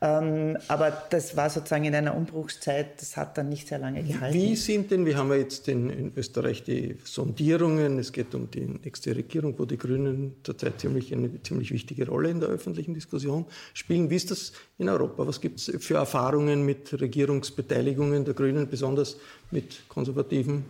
Ähm, 0.00 0.56
aber 0.68 0.90
das 1.10 1.36
war 1.36 1.50
sozusagen 1.50 1.84
in 1.84 1.94
einer 1.94 2.16
Umbruchszeit, 2.16 3.00
das 3.00 3.16
hat 3.16 3.36
dann 3.38 3.48
nicht 3.48 3.68
sehr 3.68 3.78
lange 3.78 4.02
gehalten. 4.02 4.34
Wie 4.34 4.56
sind 4.56 4.90
denn, 4.90 5.06
wir 5.06 5.16
haben 5.16 5.30
ja 5.30 5.36
jetzt 5.36 5.68
in, 5.68 5.90
in 5.90 6.12
Österreich 6.16 6.62
die 6.64 6.96
Sondierungen, 7.04 7.98
es 7.98 8.12
geht 8.12 8.34
um 8.34 8.50
die 8.50 8.66
nächste 8.82 9.14
Regierung, 9.14 9.58
wo 9.58 9.64
die 9.64 9.78
Grünen 9.78 10.36
zurzeit 10.42 10.80
ziemlich, 10.80 11.12
eine 11.12 11.42
ziemlich 11.42 11.70
wichtige 11.70 12.06
Rolle 12.06 12.30
in 12.30 12.40
der 12.40 12.48
öffentlichen 12.48 12.94
Diskussion 12.94 13.46
spielen. 13.74 14.10
Wie 14.10 14.16
ist 14.16 14.30
das 14.30 14.52
in 14.78 14.88
Europa? 14.88 15.26
Was 15.26 15.40
gibt 15.40 15.58
es 15.58 15.72
für 15.78 15.96
Erfahrungen 15.96 16.64
mit 16.64 16.98
Regierungsbeteiligungen 17.00 18.24
der 18.24 18.34
Grünen, 18.34 18.68
besonders 18.68 19.18
mit 19.50 19.88
konservativen 19.88 20.64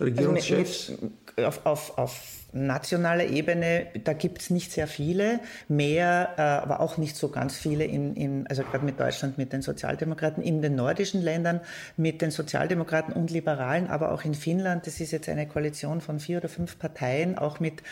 Regierungschefs? 0.00 0.90
Also 0.90 1.10
mit, 1.36 1.46
auf, 1.46 1.66
auf, 1.66 1.98
auf 1.98 2.22
nationaler 2.56 3.26
Ebene, 3.26 3.86
da 4.04 4.12
gibt 4.12 4.40
es 4.40 4.50
nicht 4.50 4.72
sehr 4.72 4.86
viele, 4.86 5.40
mehr, 5.68 6.34
äh, 6.36 6.40
aber 6.40 6.80
auch 6.80 6.96
nicht 6.96 7.16
so 7.16 7.28
ganz 7.28 7.56
viele, 7.56 7.84
in, 7.84 8.14
in, 8.14 8.46
also 8.46 8.62
gerade 8.62 8.84
mit 8.84 8.98
Deutschland, 8.98 9.38
mit 9.38 9.52
den 9.52 9.62
Sozialdemokraten, 9.62 10.42
in 10.42 10.62
den 10.62 10.74
nordischen 10.74 11.22
Ländern 11.22 11.60
mit 11.96 12.22
den 12.22 12.30
Sozialdemokraten 12.30 13.12
und 13.14 13.30
Liberalen, 13.30 13.88
aber 13.88 14.12
auch 14.12 14.24
in 14.24 14.34
Finnland, 14.34 14.86
das 14.86 15.00
ist 15.00 15.12
jetzt 15.12 15.28
eine 15.28 15.46
Koalition 15.46 16.00
von 16.00 16.20
vier 16.20 16.38
oder 16.38 16.48
fünf 16.48 16.78
Parteien, 16.78 17.38
auch 17.38 17.60
mit 17.60 17.82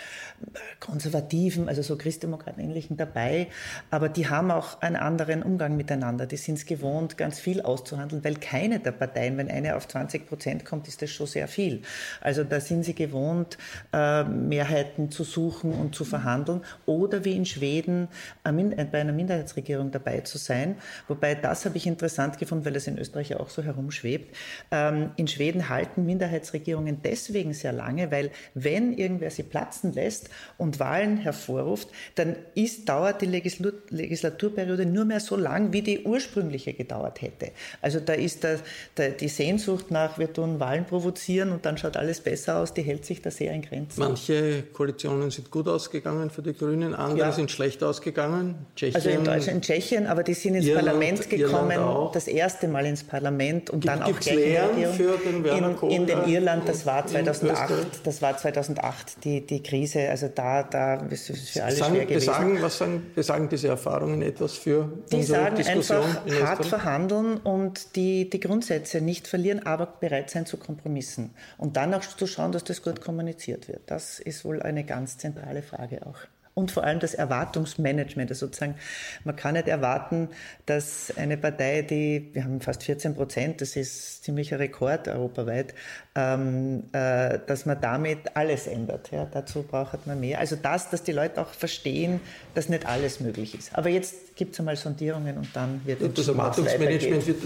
Konservativen, 0.80 1.68
also 1.68 1.82
so 1.82 1.96
Christdemokraten 1.96 2.62
ähnlichen 2.62 2.96
dabei, 2.96 3.48
aber 3.90 4.08
die 4.08 4.28
haben 4.28 4.50
auch 4.50 4.80
einen 4.80 4.96
anderen 4.96 5.42
Umgang 5.42 5.76
miteinander. 5.76 6.26
Die 6.26 6.36
sind 6.36 6.58
es 6.58 6.66
gewohnt, 6.66 7.16
ganz 7.16 7.38
viel 7.38 7.60
auszuhandeln, 7.60 8.24
weil 8.24 8.36
keine 8.36 8.80
der 8.80 8.92
Parteien, 8.92 9.36
wenn 9.36 9.50
eine 9.50 9.76
auf 9.76 9.88
20 9.88 10.26
Prozent 10.26 10.64
kommt, 10.64 10.88
ist 10.88 11.02
das 11.02 11.10
schon 11.10 11.26
sehr 11.26 11.48
viel. 11.48 11.82
Also 12.20 12.44
da 12.44 12.60
sind 12.60 12.84
sie 12.84 12.94
gewohnt, 12.94 13.58
äh, 13.92 14.24
Mehrheiten 14.54 15.10
zu 15.10 15.24
suchen 15.24 15.72
und 15.72 15.94
zu 15.94 16.04
verhandeln 16.04 16.60
oder 16.86 17.24
wie 17.24 17.34
in 17.36 17.44
Schweden 17.44 18.08
äh, 18.44 18.84
bei 18.84 19.00
einer 19.00 19.12
Minderheitsregierung 19.12 19.90
dabei 19.90 20.20
zu 20.20 20.38
sein. 20.38 20.76
Wobei 21.08 21.34
das 21.34 21.64
habe 21.64 21.76
ich 21.76 21.86
interessant 21.86 22.38
gefunden, 22.38 22.64
weil 22.64 22.76
es 22.76 22.86
in 22.86 22.98
Österreich 22.98 23.30
ja 23.30 23.40
auch 23.40 23.50
so 23.50 23.62
herumschwebt. 23.62 24.36
Ähm, 24.70 25.10
in 25.16 25.26
Schweden 25.26 25.68
halten 25.68 26.06
Minderheitsregierungen 26.06 27.00
deswegen 27.02 27.52
sehr 27.52 27.72
lange, 27.72 28.12
weil 28.12 28.30
wenn 28.54 28.96
irgendwer 28.96 29.30
sie 29.30 29.42
platzen 29.42 29.92
lässt 29.92 30.30
und 30.56 30.78
Wahlen 30.78 31.16
hervorruft, 31.16 31.88
dann 32.14 32.36
ist, 32.54 32.88
dauert 32.88 33.22
die 33.22 33.26
Legislaturperiode 33.26 34.86
nur 34.86 35.04
mehr 35.04 35.20
so 35.20 35.36
lang, 35.36 35.72
wie 35.72 35.82
die 35.82 36.04
ursprüngliche 36.04 36.74
gedauert 36.74 37.22
hätte. 37.22 37.50
Also 37.82 37.98
da 37.98 38.12
ist 38.12 38.44
der, 38.44 38.60
der, 38.96 39.10
die 39.10 39.28
Sehnsucht 39.28 39.90
nach, 39.90 40.18
wir 40.18 40.32
tun 40.32 40.60
Wahlen 40.60 40.84
provozieren 40.84 41.50
und 41.50 41.66
dann 41.66 41.76
schaut 41.76 41.96
alles 41.96 42.20
besser 42.20 42.58
aus, 42.58 42.72
die 42.72 42.82
hält 42.82 43.04
sich 43.04 43.20
da 43.20 43.30
sehr 43.30 43.52
in 43.52 43.62
Grenzen. 43.62 43.98
Manche 43.98 44.43
Koalitionen 44.72 45.30
sind 45.30 45.50
gut 45.50 45.68
ausgegangen 45.68 46.30
für 46.30 46.42
die 46.42 46.54
Grünen, 46.54 46.94
andere 46.94 47.28
ja. 47.28 47.32
sind 47.32 47.50
schlecht 47.50 47.82
ausgegangen. 47.82 48.66
Tschechien, 48.76 48.96
also 48.96 49.08
in 49.10 49.24
Deutschland, 49.24 49.48
in 49.48 49.62
Tschechien, 49.62 50.06
aber 50.06 50.22
die 50.22 50.34
sind 50.34 50.54
ins 50.54 50.66
Irland, 50.66 50.86
Parlament 50.86 51.30
gekommen, 51.30 52.10
das 52.12 52.26
erste 52.26 52.68
Mal 52.68 52.86
ins 52.86 53.04
Parlament 53.04 53.70
und 53.70 53.80
Gibt, 53.80 53.92
dann 53.92 54.02
auch 54.02 54.18
gleich 54.18 54.36
Lehren 54.36 54.94
für 54.94 55.18
den 55.18 55.44
in, 55.44 55.90
in 55.90 56.06
den 56.06 56.24
Irland, 56.24 56.68
das 56.68 56.86
war 56.86 57.06
2008, 57.06 57.72
das 58.04 58.22
war 58.22 58.36
2008 58.36 59.24
die, 59.24 59.46
die 59.46 59.62
Krise, 59.62 60.08
also 60.08 60.28
da, 60.28 60.62
da 60.62 60.94
ist 61.06 61.30
es 61.30 61.50
für 61.50 61.64
alle 61.64 61.74
sagen, 61.74 61.94
schwer 61.94 62.06
gewesen. 62.06 62.26
Besagen, 62.26 62.62
was 62.62 62.78
sagen, 62.78 63.06
besagen 63.14 63.48
diese 63.48 63.68
Erfahrungen 63.68 64.22
etwas 64.22 64.54
für 64.54 64.88
die 65.12 65.22
sagen 65.22 65.56
Diskussion 65.56 66.00
einfach 66.00 66.40
hart 66.42 66.66
verhandeln 66.66 67.38
und 67.38 67.96
die, 67.96 68.28
die 68.30 68.40
Grundsätze 68.40 69.00
nicht 69.00 69.26
verlieren, 69.26 69.64
aber 69.66 69.86
bereit 69.86 70.30
sein 70.30 70.46
zu 70.46 70.56
Kompromissen 70.56 71.30
und 71.58 71.76
dann 71.76 71.94
auch 71.94 72.02
zu 72.02 72.26
schauen, 72.26 72.52
dass 72.52 72.64
das 72.64 72.82
gut 72.82 73.00
kommuniziert 73.00 73.68
wird. 73.68 73.82
Das 73.86 74.20
ist 74.24 74.44
wohl 74.44 74.62
eine 74.62 74.84
ganz 74.84 75.18
zentrale 75.18 75.62
Frage 75.62 76.06
auch 76.06 76.18
und 76.54 76.70
vor 76.70 76.84
allem 76.84 77.00
das 77.00 77.14
Erwartungsmanagement. 77.14 78.30
Also 78.30 78.46
sozusagen, 78.46 78.76
man 79.24 79.34
kann 79.36 79.54
nicht 79.54 79.68
erwarten, 79.68 80.28
dass 80.66 81.12
eine 81.16 81.36
Partei, 81.36 81.82
die, 81.82 82.30
wir 82.32 82.44
haben 82.44 82.60
fast 82.60 82.84
14 82.84 83.14
Prozent, 83.14 83.60
das 83.60 83.76
ist 83.76 84.24
ziemlicher 84.24 84.58
Rekord 84.58 85.08
europaweit, 85.08 85.74
ähm, 86.14 86.84
äh, 86.92 87.40
dass 87.46 87.66
man 87.66 87.80
damit 87.80 88.36
alles 88.36 88.68
ändert. 88.68 89.10
Ja, 89.10 89.26
dazu 89.30 89.64
braucht 89.64 90.06
man 90.06 90.20
mehr. 90.20 90.38
Also 90.38 90.56
das, 90.56 90.90
dass 90.90 91.02
die 91.02 91.12
Leute 91.12 91.40
auch 91.40 91.48
verstehen, 91.48 92.20
dass 92.54 92.68
nicht 92.68 92.86
alles 92.86 93.18
möglich 93.18 93.58
ist. 93.58 93.76
Aber 93.76 93.88
jetzt 93.88 94.36
gibt 94.36 94.54
es 94.54 94.60
einmal 94.60 94.76
Sondierungen 94.76 95.36
und 95.36 95.48
dann 95.54 95.80
wird 95.84 96.02
und 96.02 96.16
das 96.16 96.28
Erwartungsmanagement 96.28 97.26
wird 97.26 97.38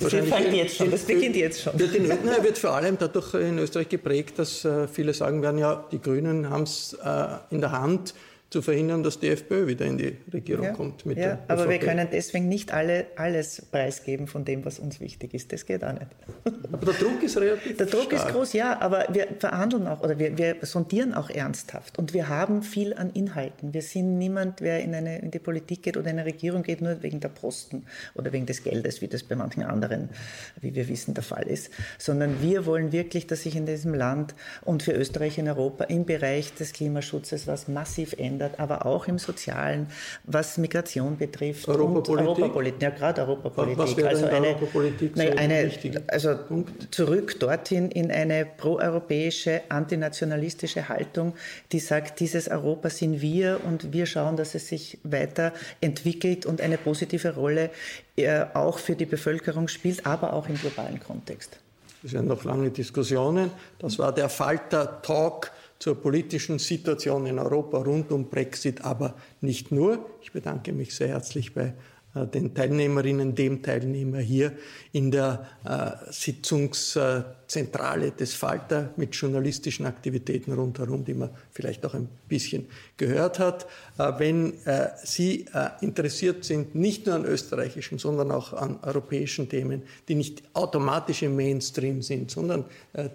wahrscheinlich 0.00 0.30
das 0.30 0.54
jetzt 0.54 0.76
schon. 0.76 0.90
Das 0.90 1.02
beginnt 1.02 1.36
jetzt 1.36 1.62
schon. 1.62 1.78
Wird, 1.78 1.94
in, 1.94 2.06
nein, 2.06 2.18
wird 2.42 2.58
vor 2.58 2.74
allem 2.74 2.96
dadurch 2.98 3.34
in 3.34 3.58
Österreich 3.58 3.88
geprägt, 3.88 4.38
dass 4.38 4.64
äh, 4.64 4.86
viele 4.86 5.14
sagen 5.14 5.42
werden, 5.42 5.58
ja, 5.58 5.84
die 5.90 6.00
Grünen 6.00 6.48
haben 6.48 6.62
es 6.62 6.96
äh, 7.04 7.26
in 7.50 7.60
der 7.60 7.72
Hand, 7.72 8.14
zu 8.52 8.62
verhindern, 8.62 9.02
dass 9.02 9.18
die 9.18 9.28
FPÖ 9.28 9.66
wieder 9.66 9.86
in 9.86 9.98
die 9.98 10.16
Regierung 10.32 10.66
ja, 10.66 10.72
kommt. 10.72 11.06
Mit 11.06 11.16
ja, 11.18 11.36
der 11.36 11.44
aber 11.48 11.68
wir 11.68 11.78
können 11.78 12.08
deswegen 12.12 12.48
nicht 12.48 12.72
alle, 12.72 13.06
alles 13.16 13.62
preisgeben 13.70 14.26
von 14.26 14.44
dem, 14.44 14.64
was 14.64 14.78
uns 14.78 15.00
wichtig 15.00 15.34
ist. 15.34 15.52
Das 15.52 15.64
geht 15.66 15.82
auch 15.82 15.92
nicht. 15.92 16.06
Aber 16.72 16.86
der 16.86 16.94
Druck 16.94 17.22
ist 17.22 17.36
relativ 17.36 17.76
Der 17.76 17.86
Druck 17.86 18.12
stark. 18.12 18.28
ist 18.28 18.34
groß, 18.34 18.52
ja, 18.54 18.80
aber 18.80 19.06
wir 19.12 19.28
verhandeln 19.38 19.86
auch 19.86 20.02
oder 20.02 20.18
wir, 20.18 20.38
wir 20.38 20.56
sondieren 20.62 21.12
auch 21.12 21.28
ernsthaft 21.28 21.98
und 21.98 22.14
wir 22.14 22.28
haben 22.28 22.62
viel 22.62 22.94
an 22.94 23.10
Inhalten. 23.10 23.74
Wir 23.74 23.82
sind 23.82 24.16
niemand, 24.18 24.62
wer 24.62 24.80
in, 24.80 24.94
eine, 24.94 25.18
in 25.18 25.30
die 25.30 25.38
Politik 25.38 25.82
geht 25.82 25.96
oder 25.98 26.10
in 26.10 26.18
eine 26.18 26.26
Regierung 26.26 26.62
geht, 26.62 26.80
nur 26.80 27.02
wegen 27.02 27.20
der 27.20 27.28
Posten 27.28 27.84
oder 28.14 28.32
wegen 28.32 28.46
des 28.46 28.64
Geldes, 28.64 29.02
wie 29.02 29.08
das 29.08 29.22
bei 29.22 29.36
manchen 29.36 29.62
anderen, 29.62 30.08
wie 30.60 30.74
wir 30.74 30.88
wissen, 30.88 31.14
der 31.14 31.22
Fall 31.22 31.46
ist, 31.46 31.70
sondern 31.98 32.40
wir 32.40 32.64
wollen 32.64 32.90
wirklich, 32.90 33.26
dass 33.26 33.42
sich 33.42 33.54
in 33.54 33.66
diesem 33.66 33.94
Land 33.94 34.34
und 34.62 34.82
für 34.82 34.92
Österreich 34.92 35.38
in 35.38 35.48
Europa 35.48 35.84
im 35.84 36.06
Bereich 36.06 36.54
des 36.54 36.72
Klimaschutzes 36.72 37.46
was 37.46 37.68
massiv 37.68 38.14
ändert, 38.14 38.41
aber 38.58 38.86
auch 38.86 39.08
im 39.08 39.18
Sozialen, 39.18 39.86
was 40.24 40.58
Migration 40.58 41.16
betrifft. 41.16 41.68
Europapolitik? 41.68 42.26
Europapolitik, 42.26 42.82
ja, 42.82 42.90
gerade 42.90 43.22
Europapolitik. 43.22 43.78
Was 43.78 43.96
wäre 43.96 44.08
also 44.08 44.26
eine, 44.26 44.48
Europapolitik 44.48 45.16
nein, 45.16 45.38
eine, 45.38 45.70
also 46.08 46.36
Punkt? 46.36 46.94
zurück 46.94 47.38
dorthin 47.40 47.90
in 47.90 48.10
eine 48.10 48.46
proeuropäische, 48.46 49.62
antinationalistische 49.68 50.88
Haltung, 50.88 51.34
die 51.72 51.78
sagt, 51.78 52.20
dieses 52.20 52.48
Europa 52.48 52.90
sind 52.90 53.20
wir 53.20 53.60
und 53.64 53.92
wir 53.92 54.06
schauen, 54.06 54.36
dass 54.36 54.54
es 54.54 54.68
sich 54.68 54.98
weiterentwickelt 55.04 56.46
und 56.46 56.60
eine 56.60 56.78
positive 56.78 57.34
Rolle 57.34 57.70
äh, 58.16 58.44
auch 58.54 58.78
für 58.78 58.94
die 58.94 59.06
Bevölkerung 59.06 59.68
spielt, 59.68 60.06
aber 60.06 60.32
auch 60.32 60.48
im 60.48 60.56
globalen 60.56 61.00
Kontext. 61.00 61.58
Es 62.04 62.12
werden 62.12 62.26
noch 62.26 62.44
lange 62.44 62.70
Diskussionen. 62.70 63.50
Das 63.78 63.98
war 63.98 64.12
der 64.12 64.28
Falter-Talk 64.28 65.52
zur 65.82 65.96
politischen 65.96 66.60
Situation 66.60 67.26
in 67.26 67.40
Europa 67.40 67.78
rund 67.78 68.12
um 68.12 68.30
Brexit, 68.30 68.84
aber 68.84 69.16
nicht 69.40 69.72
nur. 69.72 70.06
Ich 70.22 70.30
bedanke 70.30 70.72
mich 70.72 70.94
sehr 70.94 71.08
herzlich 71.08 71.54
bei 71.54 71.74
äh, 72.14 72.24
den 72.24 72.54
Teilnehmerinnen, 72.54 73.34
dem 73.34 73.64
Teilnehmer 73.64 74.20
hier 74.20 74.52
in 74.92 75.10
der 75.10 75.44
äh, 75.64 75.90
Sitzungszentrale 76.12 78.12
des 78.12 78.32
Falter 78.32 78.94
mit 78.96 79.16
journalistischen 79.16 79.84
Aktivitäten 79.84 80.52
rundherum, 80.52 81.04
die 81.04 81.14
man 81.14 81.30
vielleicht 81.50 81.84
auch 81.84 81.94
ein 81.94 82.08
bisschen 82.28 82.68
gehört 82.96 83.40
hat. 83.40 83.66
Äh, 83.98 84.12
wenn 84.18 84.52
Sie 85.02 85.46
interessiert 85.80 86.44
sind, 86.44 86.76
nicht 86.76 87.06
nur 87.06 87.16
an 87.16 87.24
österreichischen, 87.24 87.98
sondern 87.98 88.30
auch 88.30 88.52
an 88.52 88.78
europäischen 88.82 89.48
Themen, 89.48 89.82
die 90.06 90.14
nicht 90.14 90.44
automatisch 90.52 91.24
im 91.24 91.34
Mainstream 91.34 92.02
sind, 92.02 92.30
sondern 92.30 92.66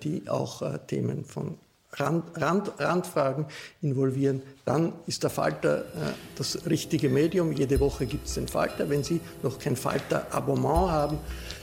die 0.04 0.28
auch 0.28 0.78
Themen 0.88 1.24
von 1.24 1.56
Rand, 1.98 2.24
Rand, 2.36 2.72
Randfragen 2.80 3.46
involvieren, 3.82 4.42
dann 4.66 4.94
ist 5.08 5.24
der 5.24 5.30
Falter 5.30 5.80
äh, 5.80 6.14
das 6.38 6.66
richtige 6.68 7.10
Medium. 7.10 7.52
Jede 7.52 7.80
Woche 7.80 8.06
gibt 8.06 8.28
es 8.28 8.36
den 8.36 8.48
Falter. 8.48 8.90
Wenn 8.90 9.04
Sie 9.04 9.20
noch 9.44 9.60
kein 9.60 9.76
Falter-Abonnement 9.76 10.92
haben, 10.92 11.18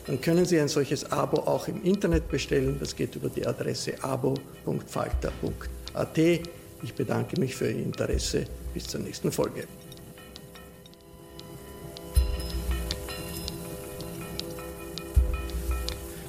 dann 0.06 0.20
können 0.20 0.44
Sie 0.44 0.60
ein 0.60 0.68
solches 0.68 1.10
Abo 1.10 1.38
auch 1.42 1.68
im 1.68 1.82
Internet 1.82 2.28
bestellen. 2.28 2.76
Das 2.80 2.96
geht 2.96 3.16
über 3.16 3.28
die 3.28 3.46
Adresse 3.46 3.94
abo.falter.at. 4.02 6.18
Ich 6.18 6.94
bedanke 6.94 7.40
mich 7.40 7.54
für 7.54 7.70
Ihr 7.70 7.82
Interesse. 7.82 8.44
Bis 8.74 8.88
zur 8.88 9.00
nächsten 9.00 9.32
Folge. 9.32 9.66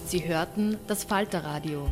Sie 0.07 0.25
hörten 0.25 0.77
das 0.87 1.03
Falterradio, 1.03 1.91